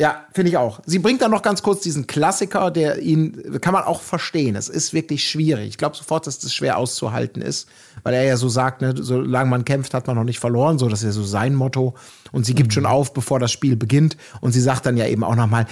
[0.00, 0.80] ja finde ich auch.
[0.86, 4.56] Sie bringt dann noch ganz kurz diesen Klassiker, der ihn, kann man auch verstehen.
[4.56, 5.68] Es ist wirklich schwierig.
[5.68, 7.66] Ich glaube sofort, dass das schwer auszuhalten ist,
[8.06, 10.78] weil er ja so sagt, ne, solange man kämpft, hat man noch nicht verloren.
[10.78, 11.96] So, das ist ja so sein Motto.
[12.30, 14.16] Und sie gibt schon auf, bevor das Spiel beginnt.
[14.40, 15.66] Und sie sagt dann ja eben auch noch mal,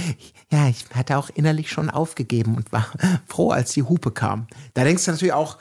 [0.51, 2.89] ja, ich hatte auch innerlich schon aufgegeben und war
[3.29, 4.49] froh, als die Hupe kam.
[4.75, 5.59] Da denkst du natürlich auch,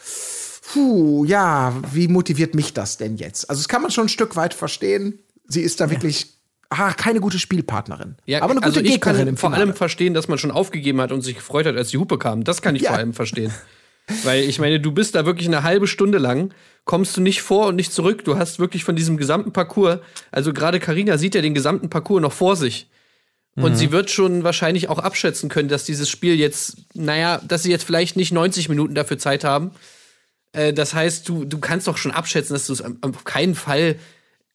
[0.73, 3.51] puh, ja, wie motiviert mich das denn jetzt?
[3.51, 5.19] Also, das kann man schon ein Stück weit verstehen.
[5.47, 6.39] Sie ist da wirklich,
[6.71, 8.15] ah, keine gute Spielpartnerin.
[8.25, 10.99] Ja, aber eine gute also ich Gegnerin kann vor allem verstehen, dass man schon aufgegeben
[11.01, 12.43] hat und sich gefreut hat, als die Hupe kam.
[12.43, 12.89] Das kann ich Ja.
[12.89, 13.53] vor allem verstehen.
[14.23, 17.67] Weil ich meine, du bist da wirklich eine halbe Stunde lang, kommst du nicht vor
[17.67, 18.25] und nicht zurück.
[18.25, 19.99] Du hast wirklich von diesem gesamten Parcours,
[20.31, 22.89] also gerade Karina sieht ja den gesamten Parcours noch vor sich.
[23.55, 27.69] Und sie wird schon wahrscheinlich auch abschätzen können, dass dieses Spiel jetzt, naja, dass sie
[27.69, 29.69] jetzt vielleicht nicht 90 Minuten dafür Zeit haben.
[30.53, 33.97] Äh, das heißt, du, du kannst doch schon abschätzen, dass du es auf keinen Fall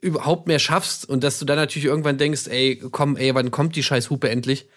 [0.01, 3.77] überhaupt mehr schaffst und dass du dann natürlich irgendwann denkst, ey, komm, ey, wann kommt
[3.77, 4.69] die scheiß Hupe endlich?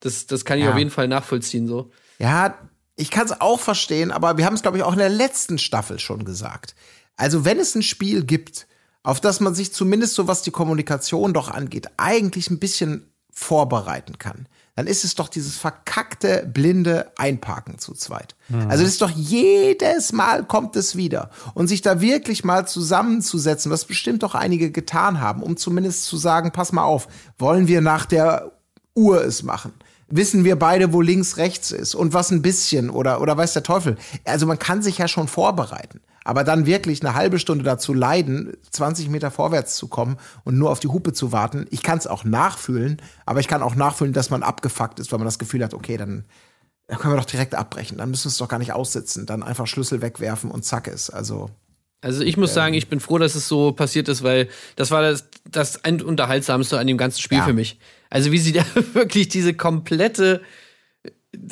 [0.00, 0.72] Das, das kann ich Ja.
[0.72, 1.92] auf jeden Fall nachvollziehen, so.
[2.18, 2.58] Ja,
[2.98, 5.58] ich kann es auch verstehen, aber wir haben es, glaube ich, auch in der letzten
[5.58, 6.74] Staffel schon gesagt.
[7.16, 8.66] Also, wenn es ein Spiel gibt,
[9.02, 14.18] auf das man sich zumindest so was die Kommunikation doch angeht, eigentlich ein bisschen vorbereiten
[14.18, 18.36] kann, dann ist es doch dieses verkackte, blinde Einparken zu zweit.
[18.68, 21.30] Also das ist doch jedes Mal kommt es wieder.
[21.54, 26.16] Und sich da wirklich mal zusammenzusetzen, was bestimmt doch einige getan haben, um zumindest zu
[26.16, 28.52] sagen, pass mal auf, wollen wir nach der
[28.94, 29.72] Uhr es machen?
[30.10, 33.62] Wissen wir beide, wo links, rechts ist und was ein bisschen oder, oder weiß der
[33.62, 33.96] Teufel.
[34.24, 36.00] Also man kann sich ja schon vorbereiten.
[36.24, 40.70] Aber dann wirklich eine halbe Stunde dazu leiden, 20 Meter vorwärts zu kommen und nur
[40.70, 41.66] auf die Hupe zu warten.
[41.70, 45.18] Ich kann es auch nachfühlen, aber ich kann auch nachfühlen, dass man abgefuckt ist, weil
[45.18, 46.24] man das Gefühl hat, okay, dann,
[46.86, 47.96] dann können wir doch direkt abbrechen.
[47.98, 49.24] Dann müssen wir es doch gar nicht aussitzen.
[49.26, 51.08] Dann einfach Schlüssel wegwerfen und zack ist.
[51.10, 51.48] Also,
[52.02, 55.00] Also ich muss sagen, ich bin froh, dass es so passiert ist, weil das war
[55.02, 57.44] das, das unterhaltsamste an dem ganzen Spiel Ja.
[57.44, 57.78] für mich.
[58.10, 60.40] Also wie sie da wirklich diese komplette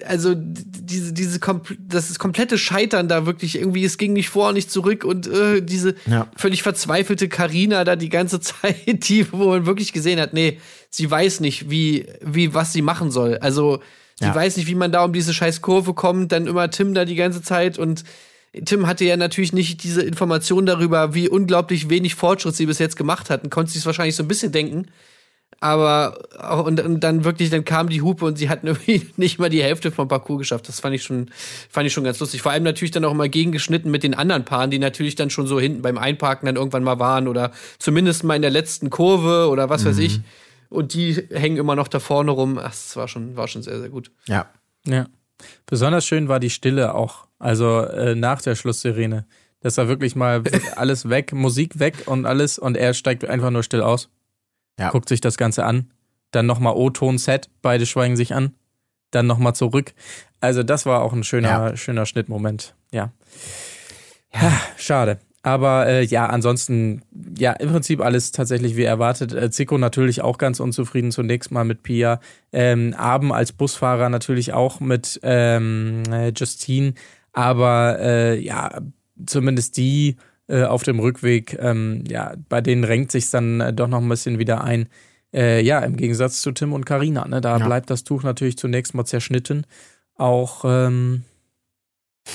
[0.06, 1.38] also diese, diese,
[1.86, 5.60] das ist komplette Scheitern da wirklich irgendwie, es ging nicht vor, nicht zurück und äh,
[5.60, 6.28] diese Ja.
[6.34, 10.58] völlig verzweifelte Karina da die ganze Zeit, die, wo man wirklich gesehen hat, nee,
[10.90, 13.36] sie weiß nicht, wie, wie, was sie machen soll.
[13.38, 13.80] Also,
[14.18, 14.34] sie Ja.
[14.34, 17.14] weiß nicht, wie man da um diese scheiß Kurve kommt, dann immer Tim da die
[17.14, 18.02] ganze Zeit und
[18.64, 22.96] Tim hatte ja natürlich nicht diese Information darüber, wie unglaublich wenig Fortschritt sie bis jetzt
[22.96, 24.86] gemacht hatten, konnte sich wahrscheinlich so ein bisschen denken.
[25.60, 29.38] Aber auch- und, und dann wirklich, dann kam die Hupe und sie hatten irgendwie nicht
[29.38, 30.68] mal die Hälfte vom Parcours geschafft.
[30.68, 31.30] Das fand ich schon,
[31.70, 32.42] fand ich schon ganz lustig.
[32.42, 35.46] Vor allem natürlich dann auch mal gegengeschnitten mit den anderen Paaren, die natürlich dann schon
[35.46, 39.48] so hinten beim Einparken dann irgendwann mal waren oder zumindest mal in der letzten Kurve
[39.48, 40.20] oder was weiß ich.
[40.68, 42.58] Und die hängen immer noch da vorne rum.
[42.58, 44.10] Ach, das war schon, war schon sehr, sehr gut.
[44.26, 44.46] Ja.
[44.86, 45.06] Ja.
[45.66, 47.26] Besonders schön war die Stille auch.
[47.38, 49.26] Also äh, nach der Schlusssirene.
[49.60, 50.42] Das war wirklich mal
[50.76, 52.58] alles weg, Musik weg und alles.
[52.58, 54.10] Und er steigt einfach nur still aus.
[54.78, 54.90] Ja.
[54.90, 55.90] Guckt sich das Ganze an.
[56.30, 57.48] Dann nochmal O-Ton-Set.
[57.62, 58.54] Beide schweigen sich an.
[59.10, 59.94] Dann nochmal zurück.
[60.40, 61.76] Also das war auch ein schöner, Ja.
[61.76, 62.74] schöner Schnittmoment.
[62.92, 63.12] Ja.
[64.32, 64.52] ja.
[64.76, 65.18] Schade.
[65.42, 67.02] Aber äh, ja, ansonsten,
[67.38, 69.32] ja, im Prinzip alles tatsächlich wie erwartet.
[69.32, 72.18] Äh, Zico natürlich auch ganz unzufrieden zunächst mal mit Pia.
[72.52, 76.94] Ähm, Abend als Busfahrer natürlich auch mit ähm, äh, Justine.
[77.32, 78.80] Aber äh, ja,
[79.24, 80.16] zumindest die
[80.48, 84.08] äh, auf dem Rückweg, ähm, ja, bei denen renkt sich dann äh, doch noch ein
[84.08, 84.88] bisschen wieder ein.
[85.34, 87.66] Äh, ja, im Gegensatz zu Tim und Karina, ne, da Ja.
[87.66, 89.66] bleibt das Tuch natürlich zunächst mal zerschnitten,
[90.16, 91.24] auch ähm,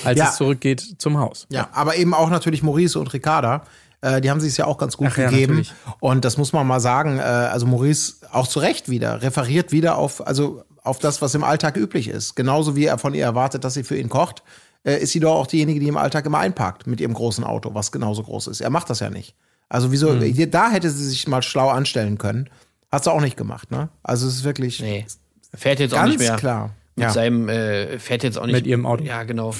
[0.04, 0.28] als Ja.
[0.28, 1.46] es zurückgeht zum Haus.
[1.50, 3.64] Ja, aber eben auch natürlich Maurice und Ricarda.
[4.02, 5.56] Äh, die haben sich ja auch ganz gut Ach ja, gegeben.
[5.58, 5.72] natürlich.
[6.00, 7.18] und das muss man mal sagen.
[7.18, 11.44] Äh, also Maurice auch zu Recht wieder referiert wieder auf also auf das, was im
[11.44, 12.34] Alltag üblich ist.
[12.34, 14.42] Genauso wie er von ihr erwartet, dass sie für ihn kocht,
[14.84, 17.74] äh, ist sie doch auch diejenige, die im Alltag immer einparkt mit ihrem großen Auto,
[17.74, 18.60] was genauso groß ist.
[18.60, 19.34] Er macht das ja nicht.
[19.68, 20.10] Also wieso?
[20.12, 20.50] Hm.
[20.50, 22.50] Da hätte sie sich mal schlau anstellen können.
[22.90, 23.88] Hat sie auch nicht gemacht, ne?
[24.02, 25.06] Also es ist wirklich Nee.
[25.54, 26.36] Fährt jetzt auch ganz nicht mehr.
[26.36, 26.70] klar.
[26.96, 27.10] Mit Ja.
[27.12, 28.54] seinem, äh, fährt jetzt auch nicht.
[28.54, 29.02] Mit ihrem Auto.
[29.04, 29.54] Ja, genau.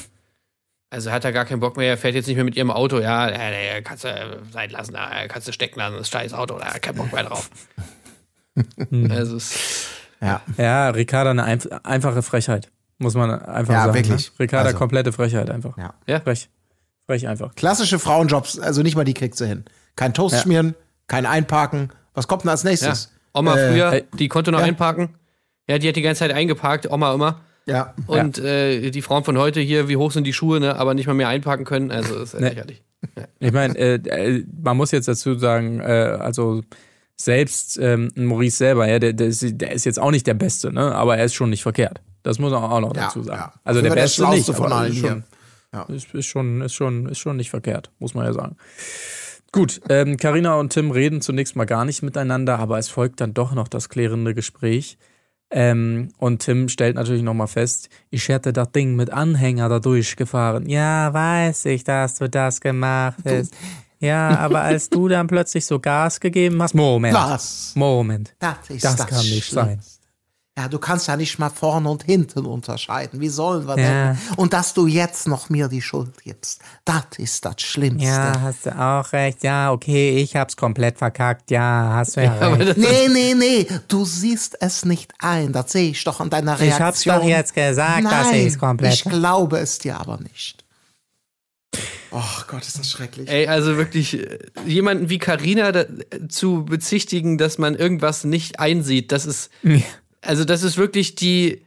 [0.90, 3.00] Also hat er gar keinen Bock mehr, er fährt jetzt nicht mehr mit ihrem Auto.
[3.00, 4.08] Ja, äh, kannst du
[4.52, 7.24] sein lassen, äh, kannst du stecken lassen, das scheiß Auto, da hat keinen Bock mehr
[7.24, 7.48] drauf.
[9.08, 9.86] also es,
[10.20, 10.42] ja.
[10.58, 12.70] Ja, Ricarda eine einf einfache Frechheit,
[13.02, 13.94] muss man einfach Ja, sagen.
[13.94, 14.30] wirklich.
[14.32, 14.38] Ne?
[14.40, 14.78] Ricarda Also.
[14.78, 15.76] komplette Frechheit einfach.
[15.76, 15.94] Ja.
[16.06, 16.20] ja.
[16.20, 16.48] Frech.
[17.06, 17.54] Frech einfach.
[17.54, 19.64] Klassische Frauenjobs, also nicht mal die kriegt sie hin.
[19.96, 20.40] Kein Toast Ja.
[20.40, 20.74] schmieren,
[21.08, 21.90] kein Einparken.
[22.14, 22.70] Was kommt denn als ja.
[22.70, 23.10] nächstes?
[23.34, 24.66] Oma Äh, früher, die konnte noch ja.
[24.66, 25.10] einparken.
[25.68, 27.40] Ja, die hat die ganze Zeit eingeparkt, Oma immer.
[27.66, 27.94] Ja.
[28.06, 31.06] Und äh, die Frauen von heute hier, wie hoch sind die Schuhe, ne, aber nicht
[31.06, 31.90] mal mehr einparken können.
[31.90, 32.48] Also ist ja Nee.
[32.48, 32.82] lächerlich.
[33.40, 35.84] Ich meine, äh, äh, man muss jetzt dazu sagen, äh,
[36.20, 36.62] also
[37.16, 40.72] selbst ähm, Maurice selber, ja, der, der, ist, der ist jetzt auch nicht der Beste,
[40.72, 40.92] ne?
[40.94, 42.00] aber er ist schon nicht verkehrt.
[42.22, 43.38] Das muss man auch noch Ja, dazu sagen.
[43.40, 43.52] ja.
[43.64, 45.24] Also der der Beste nicht, von allen ist schon,
[45.72, 45.82] Ja.
[45.84, 48.56] ist, ist, schon, ist, schon, ist schon nicht verkehrt, muss man ja sagen.
[49.50, 53.34] Gut, ähm, Carina und Tim reden zunächst mal gar nicht miteinander, aber es folgt dann
[53.34, 54.96] doch noch das klärende Gespräch.
[55.50, 60.66] Ähm, und Tim stellt natürlich nochmal fest, ich hätte das Ding mit Anhänger da durchgefahren.
[60.70, 63.52] Ja, weiß ich, dass du das gemacht hast.
[64.00, 67.14] Ja, aber als du dann plötzlich so Gas gegeben hast, Moment.
[67.14, 67.72] Was?
[67.76, 68.34] Moment.
[68.38, 69.54] Das ist Das das, kann nicht Schlimmste.
[69.54, 69.80] sein.
[70.58, 73.20] Ja, du kannst ja nicht mal vorne und hinten unterscheiden.
[73.20, 74.12] Wie sollen wir Ja.
[74.12, 74.18] denn?
[74.36, 78.06] Und dass du jetzt noch mir die Schuld gibst, das ist das Schlimmste.
[78.06, 79.42] Ja, hast du auch recht.
[79.44, 81.50] Ja, okay, ich hab's komplett verkackt.
[81.50, 82.76] Ja, hast du ja, recht.
[82.76, 85.52] Nee, nee, nee, du siehst es nicht ein.
[85.54, 86.86] Das sehe ich doch an deiner Ich Reaktion.
[86.86, 90.62] hab's doch jetzt gesagt, dass Nein, ich's komplett- Ich glaube es dir aber nicht.
[92.10, 93.26] Oh Gott, ist das schrecklich.
[93.30, 95.72] Ey, also wirklich, äh, jemanden wie Karina
[96.28, 99.48] zu bezichtigen, dass man irgendwas nicht einsieht, das ist,
[100.22, 101.62] also das ist wirklich die,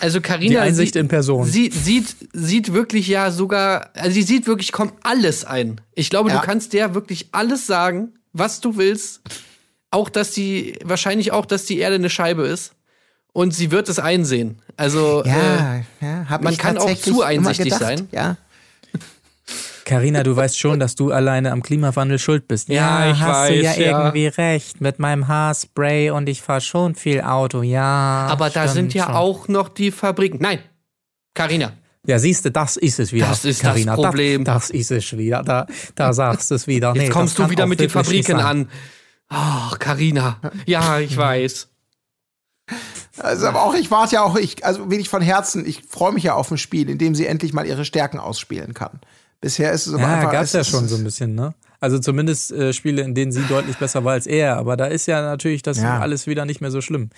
[0.00, 1.44] also Karina Die Einsicht sieht, in Person.
[1.46, 5.80] sieht, sieht, sieht wirklich ja sogar, also sie sieht wirklich, kommt alles ein.
[5.94, 6.36] Ich glaube, Ja.
[6.38, 9.20] du kannst der wirklich alles sagen, was du willst.
[9.90, 12.72] Auch, dass die, wahrscheinlich auch, dass die Erde eine Scheibe ist.
[13.32, 14.60] Und sie wird es einsehen.
[14.76, 18.08] Also, äh, ja, ja, hab man kann auch zu einsichtig gedacht, sein.
[18.10, 18.36] Ja.
[19.86, 22.68] Carina, du weißt schon, dass du alleine am Klimawandel schuld bist.
[22.68, 24.00] Ja, ich hast du ja, weiß, ja.
[24.00, 27.62] irgendwie recht mit meinem Haarspray und ich fahr schon viel Auto.
[27.62, 28.26] Ja.
[28.28, 29.14] aber da sind ja schon.
[29.14, 30.38] auch noch die Fabriken.
[30.42, 30.58] Nein,
[31.34, 31.72] Karina.
[32.04, 33.28] Ja, siehst du, das ist es wieder.
[33.28, 33.94] Das ist das Carina.
[33.94, 34.42] Problem.
[34.42, 35.44] Das, das ist es wieder.
[35.44, 36.88] Da, da sagst du es wieder.
[36.88, 38.68] Jetzt Nee, kommst das du wieder mit den Fabriken an.
[39.28, 40.40] Ach, Karina.
[40.66, 41.68] Ja, ich weiß.
[43.18, 46.24] Also, aber auch ich warte ja auch, ich, also wenig von Herzen, ich freue mich
[46.24, 49.00] ja auf ein Spiel, in dem sie endlich mal ihre Stärken ausspielen kann.
[49.46, 50.32] Bisher ist es aber Ja, einfach.
[50.32, 51.54] gab's es ja schon so ein bisschen, ne?
[51.78, 54.56] Also zumindest äh, Spiele, in denen sie deutlich besser war als er.
[54.56, 56.00] Aber da ist ja natürlich das Ja.
[56.00, 57.10] alles wieder nicht mehr so schlimm.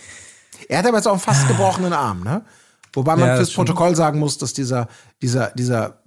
[0.69, 2.45] Er hat aber jetzt auch einen fast gebrochenen Arm, ne?
[2.93, 3.55] Wobei man Ja, fürs.
[3.55, 4.89] Protokoll sagen muss, dass dieser,
[5.23, 6.03] dieser, dieser,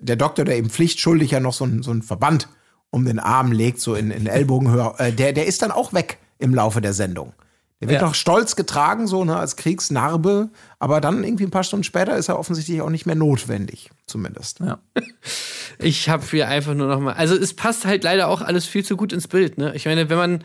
[0.00, 2.48] der Doktor, der eben pflichtschuldig ja noch so einen so einen Verband
[2.90, 6.18] um den Arm legt, so in, in Ellbogenhöhe, äh, der, der ist dann auch weg
[6.38, 7.32] im Laufe der Sendung.
[7.80, 8.06] Der wird Ja.
[8.06, 10.48] noch stolz getragen, so, ne, als Kriegsnarbe,
[10.78, 14.60] aber dann irgendwie ein paar Stunden später ist er offensichtlich auch nicht mehr notwendig, zumindest.
[14.60, 14.78] Ja.
[15.78, 17.12] Ich habe hier einfach nur noch mal.
[17.12, 19.58] Also es passt halt leider auch alles viel zu gut ins Bild.
[19.58, 19.74] Ne?
[19.74, 20.44] Ich meine, wenn man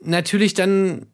[0.00, 1.06] natürlich dann,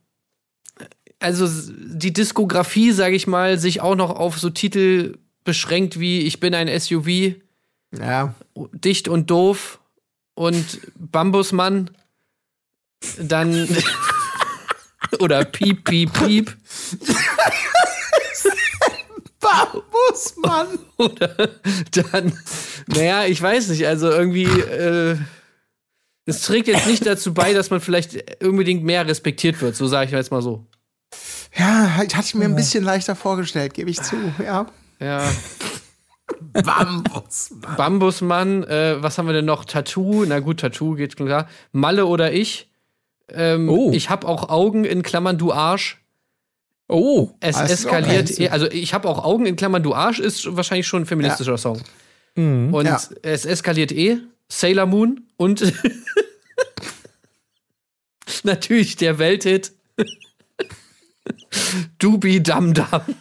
[1.20, 1.46] also
[1.78, 6.52] die Diskografie, sage ich mal, sich auch noch auf so Titel beschränkt wie Ich bin
[6.52, 7.36] ein SUV,
[7.96, 8.34] Ja.
[8.72, 9.78] dicht und doof
[10.34, 11.90] und Bambusmann,
[13.20, 13.68] dann
[15.18, 16.56] oder Piep, Piep, Piep.
[19.40, 20.78] Bambusmann!
[20.98, 21.34] Oder
[21.92, 22.38] dann,
[22.86, 25.16] naja, ich weiß nicht, also irgendwie, äh,
[26.26, 30.06] es trägt jetzt nicht dazu bei, dass man vielleicht unbedingt mehr respektiert wird, so sage
[30.06, 30.66] ich jetzt mal so.
[31.56, 34.66] Ja, hatte ich mir ein bisschen leichter vorgestellt, gebe ich zu, ja.
[35.00, 35.24] Ja,
[36.52, 37.76] Bambusmann.
[37.76, 39.64] Bambusmann, äh, was haben wir denn noch?
[39.64, 41.48] Tattoo, na gut, Tattoo geht klar.
[41.72, 42.69] Malle oder ich.
[43.34, 43.90] Ähm, Oh.
[43.92, 45.98] Ich habe auch Augen in Klammern, du Arsch.
[46.88, 47.30] Oh.
[47.40, 48.44] Es Also, eskaliert, okay.
[48.44, 51.58] eh- also ich habe auch Augen in Klammern, du Arsch ist wahrscheinlich schon ein feministischer
[51.58, 51.80] Song.
[52.36, 53.00] Und Ja.
[53.22, 54.18] es eskaliert eh.
[54.48, 55.62] Sailor Moon und
[58.42, 59.72] natürlich der Welthit
[61.98, 63.02] Dubi Dam Dam.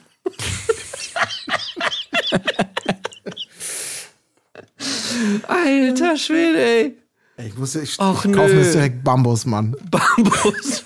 [5.47, 6.97] Alter Schwede, ey.
[7.45, 9.73] Ich muss, ich, Och, ich kaufe mir direkt Bambusmann.
[9.89, 10.83] Bambus.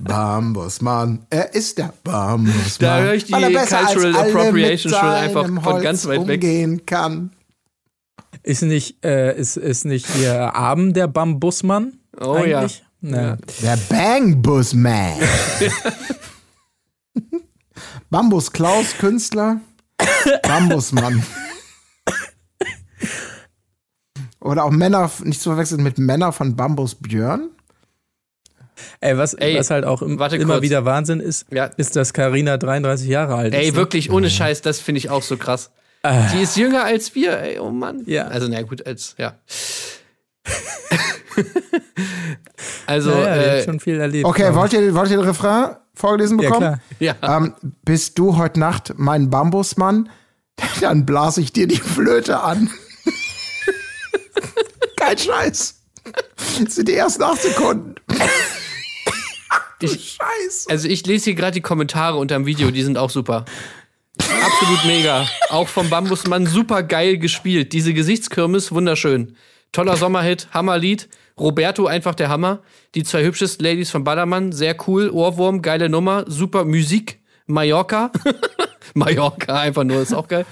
[0.00, 1.26] Bambusmann.
[1.30, 2.70] Er ist der Bambusmann.
[2.78, 6.36] Da höre ich die er Cultural Appropriation schon einfach von Holz ganz weit weg.
[6.36, 7.32] umgehen kann.
[8.44, 11.94] Ist nicht, äh, ist, ist nicht hier Abend der Bambusmann?
[12.20, 12.84] Oh eigentlich?
[13.00, 13.10] ja.
[13.10, 13.36] Ja.
[13.62, 15.14] Der Bangbusman.
[18.10, 19.60] Bambus Klaus, Künstler.
[20.42, 21.24] Bambusmann.
[24.46, 27.50] Oder auch Männer, nicht zu verwechseln mit Männer von Bambus Björn.
[29.00, 30.62] Ey, was, Ey, was halt auch im, warte immer kurz.
[30.62, 31.64] wieder Wahnsinn ist, Ja.
[31.64, 33.60] ist, dass Karina 33 Jahre alt ist.
[33.60, 33.76] Ey, ne?
[33.76, 35.70] wirklich, ohne Scheiß, das finde ich auch so krass.
[36.02, 36.28] Ah.
[36.34, 38.02] Die ist jünger als wir, ey, oh Mann.
[38.06, 38.28] Ja.
[38.28, 39.34] Also, na gut, als, ja.
[42.86, 43.26] also, Naja,
[43.56, 44.24] äh, schon viel erlebt.
[44.26, 46.80] Okay, wollt ihr, wollt ihr den Refrain vorgelesen Ja, bekommen?
[46.98, 47.16] klar.
[47.22, 47.36] ja.
[47.38, 50.08] ähm, bist du heute Nacht mein Bambusmann?
[50.80, 52.70] Dann blase ich dir die Flöte an.
[54.96, 55.80] Kein Scheiß.
[56.64, 57.94] Das sind die ersten acht Sekunden.
[59.80, 60.66] Ich, Scheiß.
[60.68, 63.44] also, ich lese hier gerade die Kommentare unter dem Video, die sind auch super.
[64.18, 65.28] Absolut mega.
[65.50, 67.72] Auch vom Bambusmann super geil gespielt.
[67.72, 69.36] Diese Gesichtskirmes, wunderschön.
[69.72, 71.08] Toller Sommerhit, Hammerlied.
[71.38, 72.62] Roberto einfach der Hammer.
[72.94, 75.10] Die zwei hübschesten Ladies von Ballermann, sehr cool.
[75.10, 76.24] Ohrwurm, geile Nummer.
[76.26, 77.20] Super Musik.
[77.46, 78.10] Mallorca.
[78.94, 80.46] Mallorca einfach nur, ist auch geil.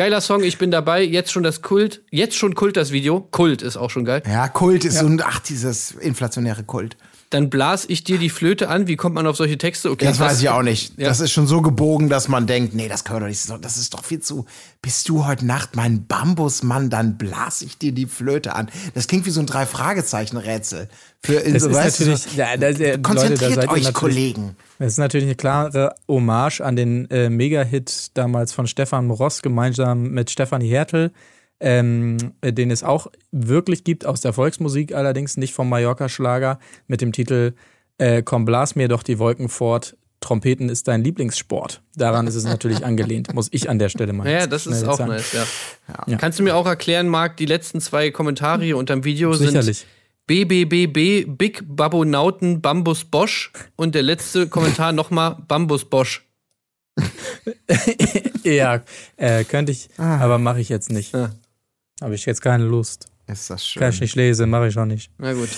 [0.00, 1.02] Geiler Song, ich bin dabei.
[1.02, 2.00] Jetzt schon das Kult.
[2.10, 3.20] Jetzt schon Kult das Video.
[3.20, 4.22] Kult ist auch schon geil.
[4.26, 6.96] Ja, Kult ist so ein, ach, dieses inflationäre Kult.
[7.30, 8.88] Dann blas ich dir die Flöte an.
[8.88, 9.90] Wie kommt man auf solche Texte?
[9.92, 10.98] Okay, Das weiß ich auch nicht.
[10.98, 11.08] Ja.
[11.08, 13.40] Das ist schon so gebogen, dass man denkt, nee, das können wir doch nicht.
[13.40, 14.46] so- Das ist doch viel zu.
[14.82, 18.68] Bist du heute Nacht mein Bambusmann, dann blas ich dir die Flöte an.
[18.94, 20.88] Das klingt wie so ein Drei-Fragezeichen-Rätsel.
[21.22, 22.04] Für in Das so, ist weißt du,
[22.36, 24.56] ja, da, da, konzentriert Leute, da seid ihr euch, Kollegen.
[24.78, 30.10] Das ist natürlich eine klare Hommage an den äh, Mega-Hit damals von Stefan Moross gemeinsam
[30.10, 31.12] mit Stefanie Hertel,
[31.60, 37.00] ähm, äh, den es auch wirklich gibt aus der Volksmusik, allerdings nicht vom Mallorca-Schlager, mit
[37.00, 37.52] dem Titel
[37.98, 39.96] äh, Komm, blas mir doch die Wolken fort.
[40.20, 41.80] Trompeten ist dein Lieblingssport.
[41.96, 44.98] Daran ist es natürlich angelehnt, muss ich an der Stelle mal Ja, das ist auch
[44.98, 45.12] sagen.
[45.12, 45.44] nice, ja.
[46.06, 46.18] Ja.
[46.18, 49.78] Kannst du mir auch erklären, Marc, die letzten zwei Kommentare hier unter dem Video Sicherlich.
[49.78, 49.88] sind
[50.26, 56.26] BBBB, Big Babonauten, Bambus Bosch und der letzte Kommentar nochmal Bambus Bosch.
[58.42, 58.82] Ja,
[59.16, 61.12] äh, könnte ich, aber mache ich jetzt nicht.
[61.12, 61.30] Ja.
[62.00, 63.06] Habe ich jetzt keine Lust.
[63.26, 63.80] Ist das schön.
[63.80, 65.10] Kann ich nicht lesen, mache ich auch nicht.
[65.18, 65.50] Na gut.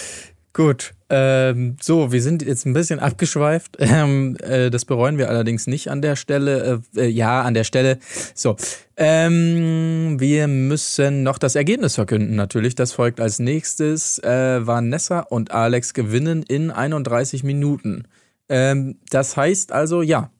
[0.54, 3.78] Gut, ähm, so, wir sind jetzt ein bisschen abgeschweift.
[3.92, 6.82] Ähm, äh, das bereuen wir allerdings nicht an der Stelle.
[6.96, 7.98] Äh, äh, ja, an der Stelle.
[8.34, 8.56] So,
[8.96, 12.36] ähm, wir müssen noch das Ergebnis verkünden.
[12.36, 14.18] Natürlich, das folgt als nächstes.
[14.18, 18.04] Äh, Vanessa und Alex gewinnen in 31 Minuten.
[18.48, 20.30] Ähm, das heißt also, ja.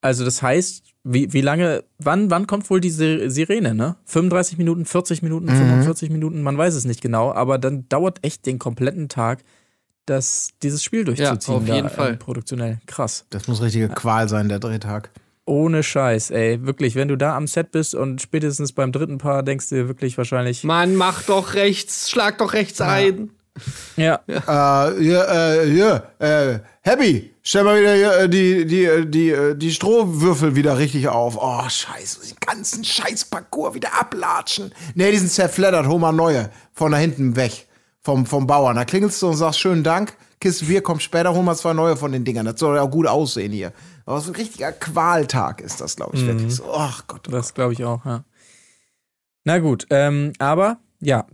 [0.00, 3.96] Also das heißt, wie, wie lange, wann, wann kommt wohl diese Sirene, ne?
[4.04, 8.46] 35 Minuten, 40 Minuten, 45 Minuten, man weiß es nicht genau, aber dann dauert echt
[8.46, 9.44] den kompletten Tag,
[10.06, 11.56] das, dieses Spiel durchzuziehen.
[11.56, 12.12] auf jeden da, Fall.
[12.12, 12.78] Ähm, produktionell.
[12.86, 13.26] Krass.
[13.30, 15.10] Das muss richtige Qual sein, der Drehtag.
[15.44, 16.64] Ohne Scheiß, ey.
[16.66, 19.88] Wirklich, wenn du da am Set bist und spätestens beim dritten Paar denkst du dir
[19.88, 20.64] wirklich wahrscheinlich.
[20.64, 23.30] Mann, mach doch rechts, schlag doch rechts ein.
[23.96, 24.20] Ja.
[24.26, 26.58] Äh, hier, äh, hier, äh,
[26.88, 31.36] Happy, stell mal wieder äh, die, die, äh, die, äh, die Strohwürfel wieder richtig auf.
[31.38, 34.72] Oh, scheiße, den ganzen scheiß Parcours wieder ablatschen.
[34.94, 36.48] Nee, die sind zerfleddert, hol mal neue.
[36.72, 37.66] Von da hinten weg.
[38.00, 38.76] vom, vom Bauern.
[38.76, 41.94] Da klingelst du und sagst, schönen Dank, Kiste Bier, kommt später, holen wir zwei neue
[41.94, 42.46] von den Dingern.
[42.46, 43.74] Das soll ja auch gut aussehen hier.
[44.06, 46.72] Aber so ein richtiger Qualtag ist das, glaube ich, wirklich so.
[46.72, 48.24] Ach Gott, oh Das glaube ich auch, ja.
[49.44, 51.26] Na gut, ähm, aber ja,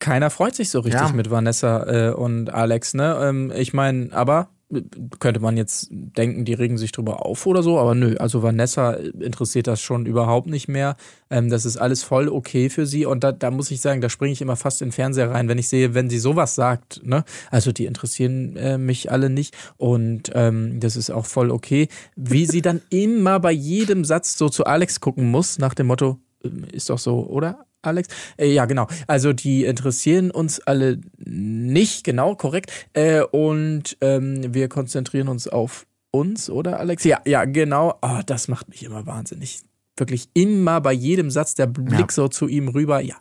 [0.00, 1.12] keiner freut sich so richtig Ja.
[1.12, 3.18] mit Vanessa äh, und Alex, ne?
[3.22, 4.80] Ähm, ich meine, aber äh,
[5.18, 8.92] könnte man jetzt denken, die regen sich drüber auf oder so, aber nö, also Vanessa
[8.92, 10.96] interessiert das schon überhaupt nicht mehr.
[11.28, 14.08] Ähm, das ist alles voll okay für sie und da, da muss ich sagen, da
[14.08, 17.04] springe ich immer fast in den Fernseher rein, wenn ich sehe, wenn sie sowas sagt,
[17.04, 17.24] ne?
[17.50, 21.88] Also die interessieren äh, mich alle nicht und ähm, das ist auch voll okay.
[22.16, 26.18] Wie sie dann immer bei jedem Satz so zu Alex gucken muss, nach dem Motto,
[26.42, 27.66] ähm, ist doch so, oder?
[27.82, 28.08] Alex?
[28.36, 28.86] Äh, ja, genau.
[29.06, 32.70] Also die interessieren uns alle nicht, genau, korrekt.
[32.92, 37.04] Äh, und ähm, wir konzentrieren uns auf uns, oder Alex?
[37.04, 37.94] Ja, ja, genau.
[38.00, 39.60] Ah, das macht mich immer wahnsinnig.
[39.96, 42.06] Wirklich immer bei jedem Satz der Blick Ja.
[42.10, 43.00] so zu ihm rüber.
[43.00, 43.16] Ja,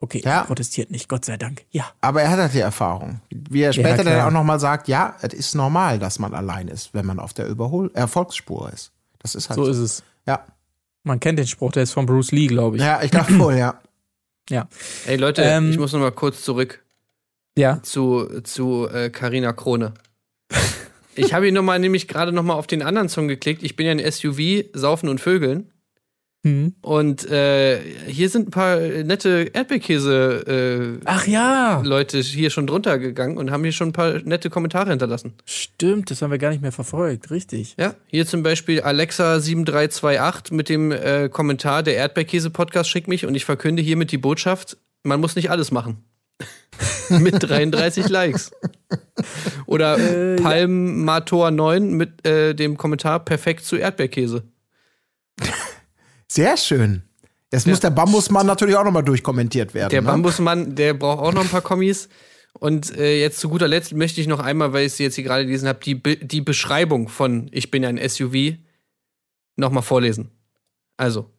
[0.00, 0.40] okay, Ja.
[0.40, 1.64] er protestiert nicht, Gott sei Dank.
[1.70, 1.86] Ja.
[2.00, 3.20] Aber er hat halt die Erfahrung.
[3.30, 4.16] Wie er später klar.
[4.16, 7.32] dann auch nochmal sagt, ja, es ist normal, dass man allein ist, wenn man auf
[7.34, 8.92] der Überhol Erfolgsspur ist.
[9.20, 10.02] Das ist halt So ist es.
[10.26, 10.44] Ja,
[11.02, 12.82] Man kennt den Spruch, der ist von Bruce Lee, glaube ich.
[12.82, 13.80] ja ich dachte wohl, ja.
[14.50, 14.68] Ja.
[15.06, 16.82] Ey Leute, Ähm, ich muss noch mal kurz zurück
[17.56, 17.82] Ja.
[17.82, 19.94] zu zu äh, Carina Krone.
[21.16, 23.62] Ich habe hier noch mal nämlich gerade noch mal auf den anderen Song geklickt.
[23.62, 25.70] Ich bin ja ein SUV, Saufen und Vögeln.
[26.44, 26.74] Hm.
[26.82, 32.98] Und äh, hier sind ein paar nette Erdbeerkäse äh, Ach ja, Leute hier schon drunter
[32.98, 35.32] gegangen und haben hier schon ein paar nette Kommentare hinterlassen.
[35.46, 37.74] stimmt, das haben wir gar nicht mehr verfolgt, richtig.
[37.78, 43.46] Ja, hier zum Beispiel Alexa7328 mit dem äh, Kommentar, der Erdbeerkäse-Podcast schickt mich und ich
[43.46, 46.04] verkünde hiermit die Botschaft, man muss nicht alles machen.
[47.08, 48.50] mit 33 Likes.
[49.66, 54.42] Oder Äh, Palmator9 mit äh, dem Kommentar perfekt zu Erdbeerkäse.
[56.28, 57.02] Sehr schön.
[57.52, 59.90] Jetzt muss der Bambusmann natürlich auch nochmal durchkommentiert werden.
[59.90, 60.08] Der ne?
[60.08, 62.08] Bambusmann, der braucht auch noch ein paar Kommis.
[62.54, 65.24] Und äh, jetzt zu guter Letzt möchte ich noch einmal, weil ich sie jetzt hier
[65.24, 68.56] gerade gelesen habe, die, Be die Beschreibung von Ich bin ein SUV
[69.56, 70.30] nochmal vorlesen.
[70.96, 71.30] Also,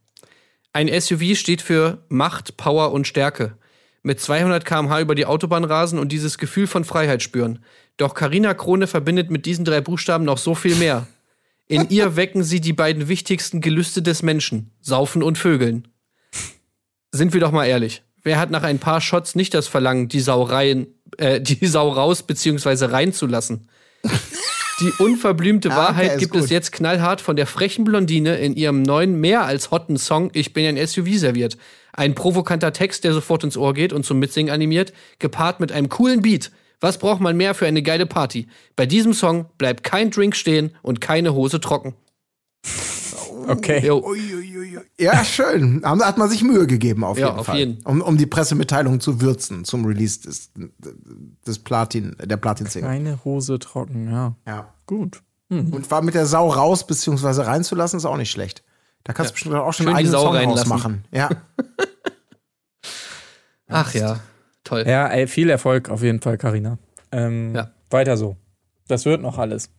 [0.74, 3.58] ein SUV steht für Macht, Power und Stärke.
[4.04, 7.60] Mit 200 km/h über die Autobahn rasen und dieses Gefühl von Freiheit spüren.
[7.98, 11.08] Doch Carina Krone verbindet mit diesen drei Buchstaben noch so viel mehr.
[11.68, 15.88] In ihr wecken sie die beiden wichtigsten Gelüste des Menschen: Saufen und Vögeln.
[17.12, 18.04] Sind wir doch mal ehrlich.
[18.24, 20.88] Wer hat nach ein paar Shots nicht das Verlangen, die Sau rein,
[21.18, 22.86] äh, die Sau raus bzw.
[22.86, 23.70] reinzulassen?
[24.82, 26.50] Die unverblümte Ja, Wahrheit gibt es gut.
[26.52, 30.66] jetzt knallhart von der frechen Blondine in ihrem neuen, mehr als hotten Song Ich bin
[30.66, 31.58] ein SUV serviert.
[31.94, 35.88] Ein provokanter Text, der sofort ins Ohr geht und zum Mitsingen animiert, gepaart mit einem
[35.88, 36.52] coolen Beat.
[36.86, 38.48] Was braucht man mehr für eine geile Party?
[38.76, 41.96] Bei diesem Song bleibt kein Drink stehen und keine Hose trocken.
[43.48, 43.90] Okay.
[45.00, 45.82] Ja, schön.
[45.84, 47.58] Hat man sich Mühe gegeben, auf Ja, jeden auf Fall.
[47.58, 47.82] jeden.
[47.86, 50.52] Um, um die Pressemitteilung zu würzen zum Release des,
[51.48, 52.88] des Platin, der Platin-Single.
[52.88, 54.36] Keine Hose trocken, ja.
[54.46, 54.72] Ja.
[54.86, 55.24] Gut.
[55.50, 57.42] Und war mit der Sau raus bzw.
[57.42, 58.62] reinzulassen, ist auch nicht schlecht.
[59.04, 60.72] Da kannst du bestimmt auch schon Schön einen eigenen Sau Song reinlassen.
[60.72, 61.06] rausmachen.
[61.12, 61.30] Ja.
[63.68, 64.20] Ach ja,
[64.66, 64.84] toll.
[64.86, 66.78] Ja, ey, viel Erfolg auf jeden Fall, Karina.
[67.14, 67.72] Ähm, Ja.
[67.90, 68.36] Weiter so.
[68.88, 69.70] Das wird noch alles.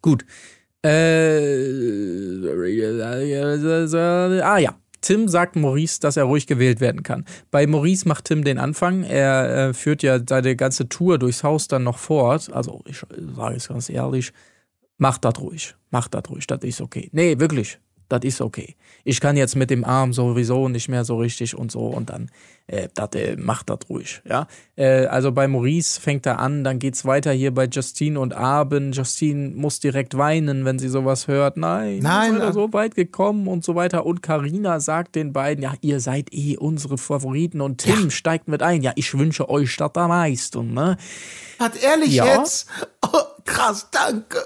[0.00, 0.24] Gut.
[0.84, 0.88] Äh,
[4.42, 4.74] ah ja.
[5.00, 7.24] Tim sagt Maurice, dass er ruhig gewählt werden kann.
[7.50, 9.02] Bei Maurice macht Tim den Anfang.
[9.02, 12.52] Er äh, führt ja seine ganze Tour durchs Haus dann noch fort.
[12.52, 13.02] Also, ich
[13.36, 14.32] sage es ganz ehrlich,
[14.98, 15.74] macht das ruhig.
[15.90, 17.08] Macht das ruhig, das ist okay.
[17.12, 18.76] Nee, wirklich, das ist okay.
[19.02, 22.30] Ich kann jetzt mit dem Arm sowieso nicht mehr so richtig und so und dann
[22.66, 24.22] äh, dat, äh, macht das ruhig.
[24.24, 24.46] Ja?
[24.76, 28.92] Äh, also bei Maurice fängt er an, dann geht's weiter hier bei Justine und Arben.
[28.92, 31.56] Justine muss direkt weinen, wenn sie sowas hört.
[31.56, 34.06] Nein, Nein, ihr seid äh, so weit gekommen und so weiter.
[34.06, 38.62] Und Karina sagt den beiden, ja, ihr seid eh unsere Favoriten und Tim steigt mit
[38.62, 38.82] ein.
[38.82, 40.72] Ja, ich wünsche euch das am meisten.
[40.74, 40.96] Ne?
[41.58, 42.26] Hat ehrlich Ja.
[42.38, 42.68] jetzt?
[43.04, 44.38] Oh, krass, danke.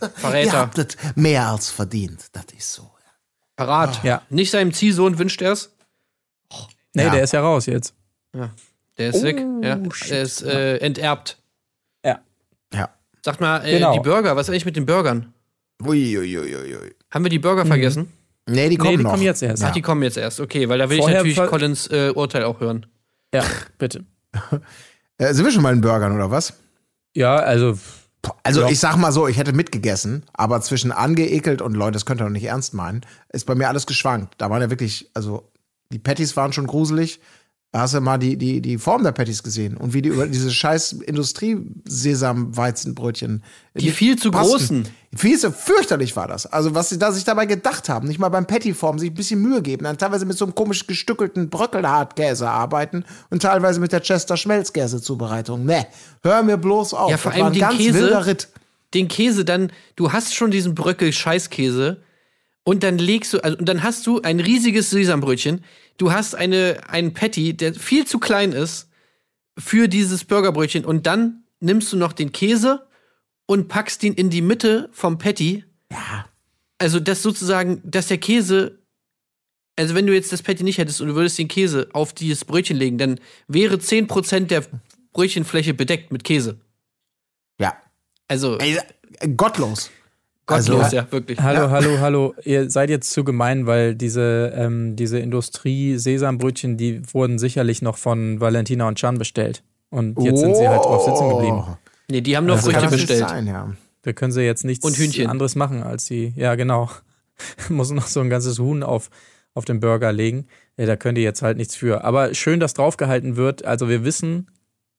[0.00, 0.58] Ihr Verräter.
[0.58, 2.26] habt es mehr als verdient.
[2.32, 2.90] Das ist so.
[3.56, 4.02] Parat.
[4.02, 4.22] Ja.
[4.30, 5.70] Nicht seinem Ziehsohn wünscht er es.
[6.94, 7.10] Nee, Ja.
[7.10, 7.94] der ist ja raus jetzt.
[8.98, 9.38] Der ist weg.
[9.44, 9.78] Oh, Ja.
[9.92, 10.10] shit.
[10.10, 11.38] Der ist äh, enterbt.
[12.04, 12.20] Ja.
[12.72, 12.90] Ja.
[13.24, 13.92] Sagt mal, äh, Genau.
[13.94, 15.32] die Burger, was ist eigentlich mit den Burgern?
[15.82, 16.94] Uiuiuiui.
[17.10, 18.12] Haben wir die Burger vergessen?
[18.48, 19.10] Nee, die kommen Nee, die noch.
[19.12, 19.62] kommen jetzt erst.
[19.62, 19.68] Ja.
[19.68, 20.40] Ach, die kommen jetzt erst.
[20.40, 22.86] Okay, weil da will Vorher ich natürlich Collins äh, Urteil auch hören.
[23.34, 23.44] Ja,
[23.78, 24.04] bitte.
[25.18, 26.54] Äh, sind wir schon mal in Burgern oder was?
[27.14, 27.78] Ja, also
[28.42, 28.68] Also Ja.
[28.68, 32.24] ich sag mal so, ich hätte mitgegessen, aber zwischen angeekelt und Leute, das könnt ihr
[32.24, 34.34] doch nicht ernst meinen, ist bei mir alles geschwankt.
[34.38, 35.48] Da waren ja wirklich, also
[35.92, 37.20] die Patties waren schon gruselig,
[37.74, 40.26] Da hast du mal die, die, die Form der Patties gesehen und wie die über
[40.26, 43.42] diese scheiß Industrie-Sesam-Weizenbrötchen.
[43.74, 44.86] Die viel zu großen.
[45.16, 46.44] Viel zu fürchterlich war das.
[46.44, 49.40] Also, was sie da sich dabei gedacht haben, nicht mal beim Patty-Form sich ein bisschen
[49.40, 54.00] Mühe geben, dann teilweise mit so einem komisch gestückelten Bröckelhartkäse arbeiten und teilweise mit der
[54.00, 55.64] Chester Schmelzkäse-Zubereitung.
[55.64, 55.86] Ne,
[56.22, 57.10] hör mir bloß auf.
[57.10, 58.36] Ja, vor Das war allem den Käse.
[58.92, 62.02] Den Käse dann, du hast schon diesen Bröckel-Scheißkäse
[62.64, 65.64] und dann legst du, also, und dann hast du ein riesiges Sesambrötchen.
[65.96, 68.88] Du hast eine, einen Patty, der viel zu klein ist
[69.58, 72.86] für dieses Burgerbrötchen und dann nimmst du noch den Käse
[73.46, 75.64] und packst ihn in die Mitte vom Patty.
[75.90, 76.26] Ja.
[76.78, 78.80] Also, das sozusagen, dass der Käse,
[79.76, 82.44] also wenn du jetzt das Patty nicht hättest und du würdest den Käse auf dieses
[82.44, 84.64] Brötchen legen, dann wäre 10% der
[85.12, 86.58] Brötchenfläche bedeckt mit Käse.
[87.60, 87.76] Ja.
[88.26, 88.78] Also, Ey,
[89.36, 89.90] gottlos.
[90.58, 91.40] Gottlos, also- ja, wirklich.
[91.40, 92.34] Hallo, hallo, hallo.
[92.44, 98.40] Ihr seid jetzt zu gemein, weil diese, ähm, diese Industrie-Sesambrötchen, die wurden sicherlich noch von
[98.40, 99.62] Valentina und Chan bestellt.
[99.90, 101.64] Und jetzt sind sie halt drauf sitzen geblieben.
[101.68, 101.76] Oh,
[102.10, 103.28] Nee, die haben nur Also Früchte Kann das nicht bestellt.
[103.30, 103.72] sein, ja.
[104.02, 105.28] Da können sie jetzt nichts Und Hühnchen.
[105.28, 106.90] anderes machen, als sie, ja genau,
[107.68, 109.08] muss noch so ein ganzes Huhn auf,
[109.54, 110.46] auf den Burger legen.
[110.76, 112.04] Ja, da könnt ihr jetzt halt nichts für.
[112.04, 113.64] Aber schön, dass draufgehalten wird.
[113.64, 114.50] Also wir wissen,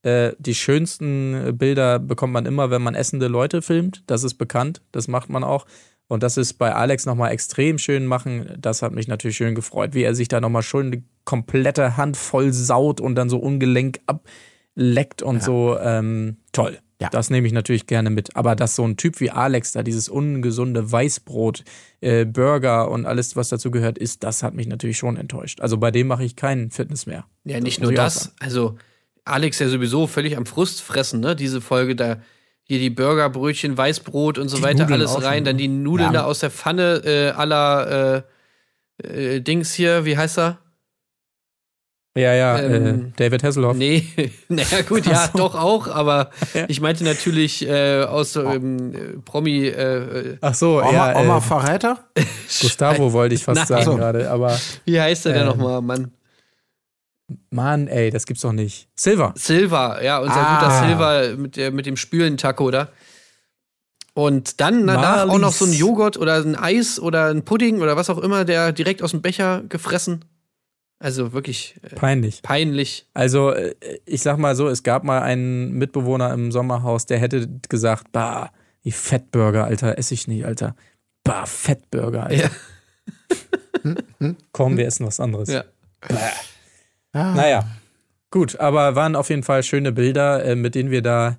[0.04, 4.04] äh, die schönsten Bilder bekommt man immer, wenn man essende Leute filmt.
[4.08, 5.66] Das ist bekannt, das macht man auch.
[6.08, 8.58] Und das ist bei Alex nochmal extrem schön machen.
[8.60, 12.18] Das hat mich natürlich schön gefreut, wie er sich da nochmal schon eine komplette Hand
[12.18, 15.78] voll saut und dann so ungelenk ableckt und so.
[15.80, 16.78] Ähm, toll.
[17.01, 17.10] Ja.
[17.10, 18.36] Das nehme ich natürlich gerne mit.
[18.36, 21.64] Aber dass so ein Typ wie Alex da dieses ungesunde Weißbrot,
[22.01, 25.62] äh, Burger und alles, was dazu gehört, ist, das hat mich natürlich schon enttäuscht.
[25.62, 27.26] Also bei dem mache ich keinen Fitness mehr.
[27.43, 28.34] Ja, nicht muss nur das.
[28.39, 28.78] Also,
[29.26, 31.36] Alex ja sowieso völlig am Frust fressen, ne?
[31.36, 32.17] Diese Folge da.
[32.65, 35.39] Hier die Burgerbrötchen, Weißbrot und so Die weiter, Nudeln alles rein.
[35.39, 36.21] schon, Dann die Nudeln Ja.
[36.21, 38.24] da aus der Pfanne äh, aller
[39.03, 40.59] äh, äh, Dings hier, wie heißt er?
[42.15, 43.76] Ja, ja, Ähm, äh, David Hasselhoff.
[43.76, 44.05] Nee,
[44.47, 45.38] naja, gut, ja, so.
[45.39, 46.65] doch auch, aber Ja.
[46.69, 49.65] ich meinte natürlich äh, aus ähm, äh, Promi.
[49.67, 49.71] Äh,
[50.34, 51.99] äh, Ach so, Oma, ja, Oma äh, Verräter?
[52.61, 53.84] Gustavo wollte ich fast Nein.
[53.84, 56.11] sagen gerade, aber wie heißt der denn Ähm, nochmal, Mann?
[57.49, 58.88] Mann, ey, das gibt's doch nicht.
[58.95, 59.34] Silver.
[59.38, 60.59] Silva, ja, unser Ah.
[60.59, 62.89] guter Silva mit, der, mit dem Spülen-Taco da.
[64.15, 65.79] Und dann danach auch noch so ein Marlies.
[65.79, 69.21] Joghurt oder ein Eis oder ein Pudding oder was auch immer, der direkt aus dem
[69.21, 70.25] Becher gefressen.
[70.99, 72.41] Also wirklich äh, Peinlich.
[72.43, 73.07] peinlich.
[73.13, 73.73] Also, äh,
[74.05, 78.51] ich sag mal so, es gab mal einen Mitbewohner im Sommerhaus, der hätte gesagt, bah,
[78.86, 80.75] die Fettburger, Alter, esse ich nicht, Alter.
[81.23, 82.51] Bah, Fettburger, Alter.
[83.84, 83.95] Ja.
[84.51, 85.49] Komm, wir essen was anderes.
[85.49, 85.63] Ja.
[87.14, 87.34] Ah.
[87.36, 87.66] Naja,
[88.32, 91.38] gut, aber waren auf jeden Fall schöne Bilder, äh, mit denen wir da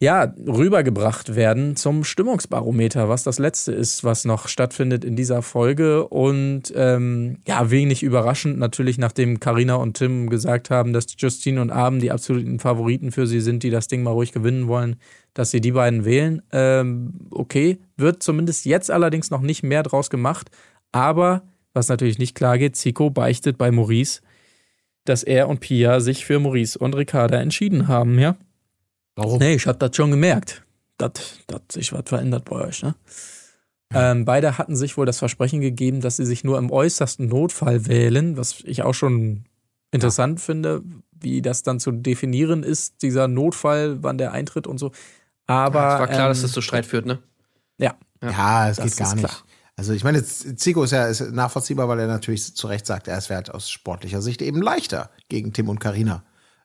[0.00, 6.06] ja rübergebracht werden zum Stimmungsbarometer, was das letzte ist, was noch stattfindet in dieser Folge.
[6.08, 11.70] Und ähm, ja, wenig überraschend natürlich, nachdem Karina und Tim gesagt haben, dass Justine und
[11.70, 14.96] Abend die absoluten Favoriten für sie sind, die das Ding mal ruhig gewinnen wollen,
[15.32, 16.42] dass sie die beiden wählen.
[16.52, 20.50] Ähm, okay, wird zumindest jetzt allerdings noch nicht mehr draus gemacht.
[20.92, 24.20] Aber was natürlich nicht klar geht, Zico beichtet bei Maurice,
[25.04, 28.36] dass er und Pia sich für Maurice und Ricarda entschieden haben, ja?
[29.16, 29.38] Warum?
[29.38, 30.62] Nee, ich hab das schon gemerkt,
[30.98, 31.12] dass
[31.46, 32.94] dass sich was verändert bei euch, ne?
[33.92, 37.86] Ähm, beide hatten sich wohl das Versprechen gegeben, dass sie sich nur im äußersten Notfall
[37.86, 39.44] wählen, was ich auch schon
[39.92, 40.82] interessant finde,
[41.12, 44.90] wie das dann zu definieren ist, dieser Notfall, wann der eintritt und so.
[45.46, 47.20] Aber es war klar, dass ähm, das zu Streit führt, ne?
[47.78, 49.26] ja, Ja, es Das geht gar nicht.
[49.26, 49.42] klar.
[49.76, 53.18] Also ich meine, Zico ist ja ist nachvollziehbar, weil er natürlich zu Recht sagt, er
[53.18, 56.22] es wäre halt aus sportlicher Sicht eben leichter, gegen Tim und Karina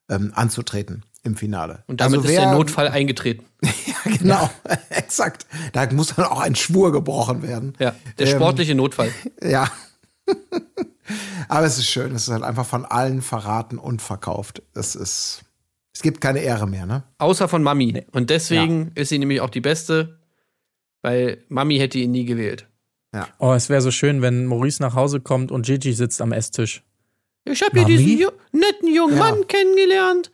[0.09, 1.83] ähm, anzutreten im Finale.
[1.87, 3.45] Und damit also ist der wer- Notfall eingetreten.
[4.05, 4.49] Ja, genau,
[4.91, 5.45] exakt.
[5.73, 7.73] Da muss dann auch ein Schwur gebrochen werden.
[7.79, 9.11] Ja, der Ähm, sportliche Notfall.
[9.43, 9.69] Ja.
[11.47, 14.61] Aber es ist schön, es ist halt einfach von allen verraten und verkauft.
[14.75, 15.41] Es ist,
[15.93, 17.03] es gibt keine Ehre mehr, ne?
[17.17, 18.05] Außer von Mami.
[18.11, 20.19] Und deswegen ist sie nämlich auch die Beste,
[21.01, 22.67] weil Mami hätte ihn nie gewählt.
[23.39, 26.83] Oh, es wäre so schön, wenn Maurice nach Hause kommt und Gigi sitzt am Esstisch.
[27.45, 29.19] Ich habe hier diesen ju netten jungen Ja.
[29.31, 30.31] Mann kennengelernt.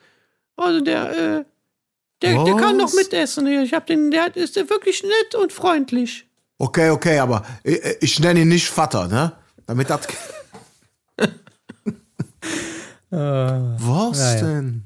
[0.57, 1.45] Also der, äh,
[2.21, 2.95] der, der kann doch Was?
[2.95, 3.47] mitessen.
[3.47, 6.27] Ich hab den, der ist der wirklich nett und freundlich.
[6.57, 9.33] Okay, okay, aber ich, ich nenne ihn nicht Vater, ne?
[9.67, 10.07] Damit das.
[13.09, 14.41] Was naja.
[14.41, 14.83] denn?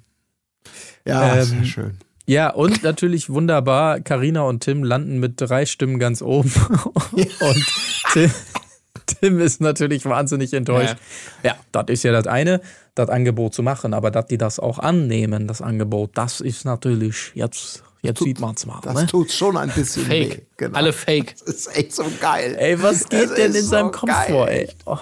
[1.05, 1.97] Ja, Ähm, sehr schön.
[2.29, 6.51] Ja, und natürlich wunderbar, Karina und Tim landen mit drei Stimmen ganz oben.
[7.13, 7.65] Und
[8.13, 8.31] Tim,
[9.07, 10.95] Tim ist natürlich wahnsinnig enttäuscht.
[11.41, 12.61] Ja, das ist ja das eine,
[12.93, 17.31] das Angebot zu machen, aber dass die das auch annehmen, das Angebot, das ist natürlich,
[17.33, 18.79] jetzt, jetzt sieht man es mal.
[18.83, 19.07] Das Ne?
[19.07, 20.29] tut schon ein bisschen weh.
[20.29, 20.45] Fake.
[20.57, 20.77] Genau.
[20.77, 21.33] Alle fake.
[21.45, 22.55] Das ist echt so geil.
[22.59, 24.27] Ey, was geht Es denn in seinem so Kopf geil.
[24.31, 24.69] vor, ey?
[24.85, 24.97] Oh.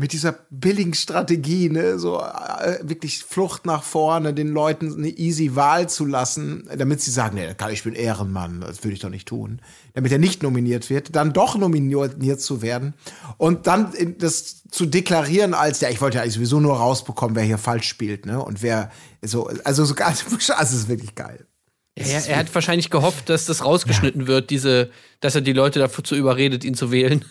[0.00, 5.54] Mit dieser billigen Strategie, ne, so äh, wirklich Flucht nach vorne, den Leuten eine easy
[5.56, 9.28] Wahl zu lassen, damit sie sagen, nee, ich bin Ehrenmann, das würde ich doch nicht
[9.28, 9.60] tun,
[9.92, 12.94] damit er nicht nominiert wird, dann doch nominiert zu werden
[13.36, 17.44] und dann das zu deklarieren als, ja, ich wollte ja eigentlich sowieso nur rausbekommen, wer
[17.44, 18.90] hier falsch spielt, ne, und wer
[19.20, 21.46] so, also so ganz, also es ist wirklich geil.
[21.94, 24.26] Er, er, hat wahrscheinlich gehofft, dass das rausgeschnitten ja.
[24.28, 24.90] wird, diese,
[25.20, 27.22] dass er die Leute dazu überredet, ihn zu wählen.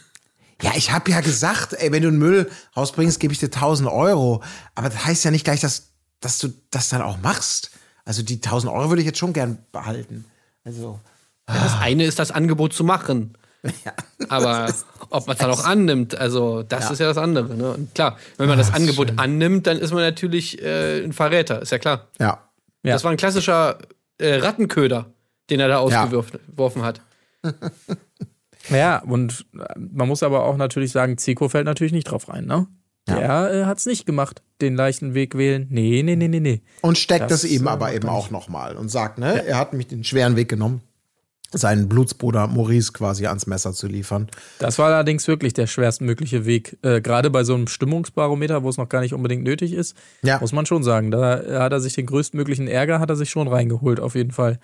[0.62, 3.90] Ja, ich habe ja gesagt, ey, wenn du einen Müll rausbringst, gebe ich dir 1000
[3.90, 4.44] Euro.
[4.76, 7.72] Aber das heißt ja nicht gleich, dass, dass du das dann auch machst.
[8.04, 10.26] Also die 1000 Euro würde ich jetzt schon gern behalten.
[10.66, 11.00] Also.
[11.48, 13.36] Ja, das eine ist das Angebot zu machen.
[13.84, 13.92] Ja,
[14.30, 14.74] Aber
[15.10, 16.92] ob man es dann auch annimmt, also das ja.
[16.92, 17.56] ist ja das andere.
[17.56, 17.72] Ne?
[17.72, 19.20] Und klar, wenn man das, das Angebot schön.
[19.20, 22.08] annimmt, dann ist man natürlich äh, ein Verräter, ist ja klar.
[22.20, 22.40] Ja.
[22.84, 23.80] Das war ein klassischer
[24.18, 25.08] äh, Rattenköder,
[25.50, 27.02] den er da ausgeworfen hat.
[28.70, 32.46] Ja, und äh, man muss aber auch natürlich sagen, Zico fällt natürlich nicht drauf rein,
[32.46, 32.68] ne?
[33.08, 33.16] Ja.
[33.16, 35.68] Der äh, hat's nicht gemacht, den leichten Weg wählen.
[35.70, 36.62] Nee, nee, nee, nee, nee.
[36.82, 39.42] Und steckt das, das eben äh, aber eben auch nochmal und sagt, ne, ja.
[39.42, 40.82] er hat mich den schweren Weg genommen,
[41.52, 44.28] seinen Blutsbruder Maurice quasi ans Messer zu liefern.
[44.60, 46.78] Das war allerdings wirklich der schwerstmögliche Weg.
[46.84, 50.40] Äh, Gerade bei so einem Stimmungsbarometer, wo es noch gar nicht unbedingt nötig ist, ja.
[50.40, 51.10] muss man schon sagen.
[51.10, 54.60] Da hat er sich den größtmöglichen Ärger, hat er sich schon reingeholt, auf jeden Fall.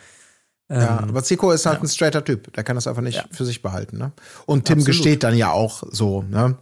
[0.69, 1.83] Ja, ähm, aber Zico ist halt ja.
[1.83, 2.51] ein straighter Typ.
[2.53, 3.25] Der kann das einfach nicht ja.
[3.31, 3.97] für sich behalten.
[3.97, 4.11] Ne?
[4.45, 4.85] Und Tim Absolut.
[4.87, 6.57] gesteht dann ja auch so, ne?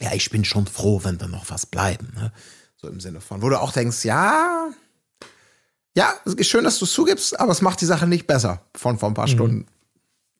[0.00, 2.12] Ja, ich bin schon froh, wenn wir noch was bleiben.
[2.16, 2.32] Ne?
[2.76, 4.68] So im Sinne von, wo du auch denkst, ja,
[5.96, 8.62] ja, es ist schön, dass du es zugibst, aber es macht die Sache nicht besser
[8.74, 9.32] von vor ein paar mhm.
[9.32, 9.66] Stunden.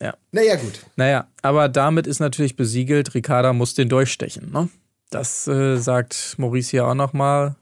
[0.03, 0.15] Ja.
[0.33, 0.81] Naja, gut.
[0.97, 4.51] Naja, aber damit ist natürlich besiegelt, Ricarda muss den durchstechen.
[4.51, 4.69] Ne?
[5.11, 7.55] Das äh, sagt Maurice hier auch nochmal.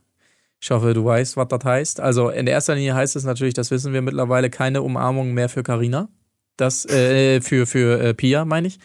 [0.63, 2.01] Ich hoffe, du weißt, was das heißt.
[2.01, 5.65] Also in erster Linie heißt es natürlich, das wissen wir mittlerweile, keine Umarmung mehr für
[5.65, 6.09] Carina.
[6.57, 8.79] Das äh, für für äh, Pia meine ich.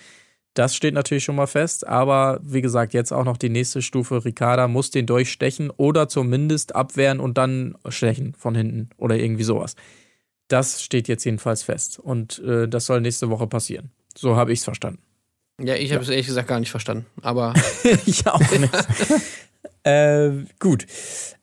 [0.56, 4.26] Das steht natürlich schon mal fest, aber wie gesagt, jetzt auch noch die nächste Stufe.
[4.26, 9.76] Ricarda muss den durchstechen oder zumindest abwehren und dann stechen von hinten oder irgendwie sowas.
[10.48, 13.92] Das steht jetzt jedenfalls fest und äh, das soll nächste Woche passieren.
[14.18, 15.04] So habe ich es verstanden.
[15.62, 17.54] Ja, ich habe es ehrlich gesagt gar nicht verstanden, aber
[18.08, 18.74] ich auch nicht.
[19.84, 20.88] äh, gut.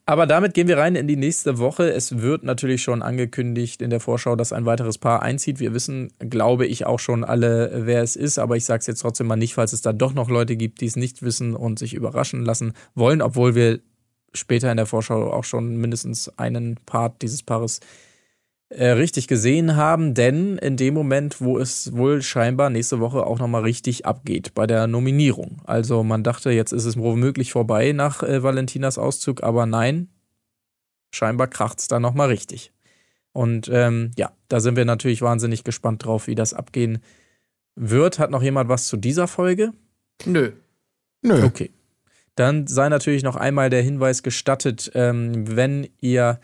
[0.06, 1.90] Aber damit gehen wir rein in die nächste Woche.
[1.90, 5.60] Es wird natürlich schon angekündigt in der Vorschau, dass ein weiteres Paar einzieht.
[5.60, 9.00] Wir wissen, glaube ich, auch schon alle, wer es ist, aber ich sage es jetzt
[9.00, 11.78] trotzdem mal nicht, falls es da doch noch Leute gibt, die es nicht wissen und
[11.78, 13.80] sich überraschen lassen wollen, obwohl wir
[14.34, 17.82] später in der Vorschau auch schon mindestens einen Part dieses Paares äh,
[18.82, 23.62] richtig gesehen haben, denn in dem Moment, wo es wohl scheinbar nächste Woche auch nochmal
[23.62, 25.60] richtig abgeht bei der Nominierung.
[25.64, 30.08] Also man dachte, jetzt ist es womöglich vorbei nach äh, Valentinas Auszug, aber nein,
[31.12, 32.72] scheinbar kracht es da nochmal richtig.
[33.32, 36.98] Und ähm, ja, da sind wir natürlich wahnsinnig gespannt drauf, wie das abgehen
[37.74, 38.18] wird.
[38.18, 39.72] Hat noch jemand was zu dieser Folge?
[40.24, 40.52] Nö.
[41.22, 41.44] Nö.
[41.44, 41.70] Okay.
[42.36, 46.40] Dann sei natürlich noch einmal der Hinweis gestattet, ähm, wenn ihr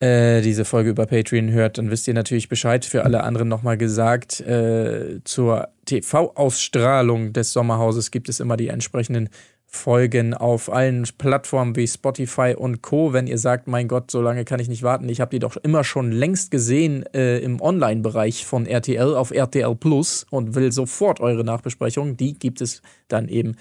[0.00, 2.84] äh, diese Folge über Patreon hört, dann wisst ihr natürlich Bescheid.
[2.84, 9.30] Für alle anderen nochmal gesagt, äh, zur TV-Ausstrahlung des Sommerhauses gibt es immer die entsprechenden
[9.68, 13.12] Folgen auf allen Plattformen wie Spotify und Co.
[13.12, 15.56] Wenn ihr sagt, mein Gott, so lange kann ich nicht warten, ich habe die doch
[15.56, 21.20] immer schon längst gesehen äh, im Online-Bereich von RTL auf RTL Plus und will sofort
[21.20, 23.56] eure Nachbesprechung, die gibt es dann eben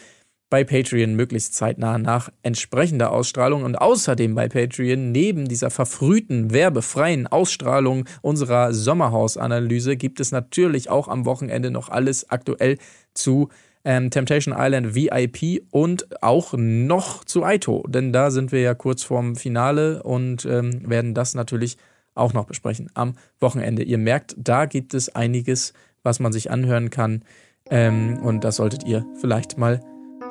[0.55, 7.27] bei Patreon möglichst zeitnah nach entsprechender Ausstrahlung und außerdem bei Patreon neben dieser verfrühten, werbefreien
[7.27, 12.77] Ausstrahlung unserer Sommerhausanalyse gibt es natürlich auch am Wochenende noch alles aktuell
[13.13, 13.49] zu
[13.83, 19.03] ähm, Temptation Island VIP und auch noch zu Aito, denn da sind wir ja kurz
[19.03, 21.75] vorm Finale und ähm, werden das natürlich
[22.13, 23.83] auch noch besprechen am Wochenende.
[23.83, 27.25] Ihr merkt, da gibt es einiges, was man sich anhören kann
[27.69, 29.81] ähm, und das solltet ihr vielleicht mal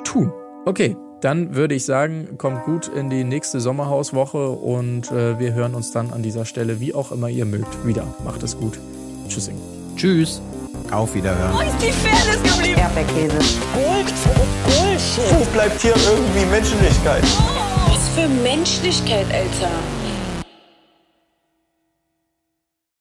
[0.05, 0.31] tun.
[0.65, 5.75] Okay, dann würde ich sagen, kommt gut in die nächste Sommerhauswoche und äh, wir hören
[5.75, 8.05] uns dann an dieser Stelle, wie auch immer ihr mögt, wieder.
[8.23, 8.79] Macht es gut.
[9.27, 9.55] Tschüssing.
[9.95, 10.41] Tschüss.
[10.91, 11.53] Auf Wiederhören.
[11.53, 12.79] Wo ist die Fairness geblieben?
[12.79, 13.37] Erdbeerkäse.
[13.73, 14.13] Gold,
[14.65, 15.39] Bullshit.
[15.39, 17.23] Wo bleibt hier irgendwie Menschlichkeit?
[17.87, 19.71] Was für Menschlichkeit, Alter.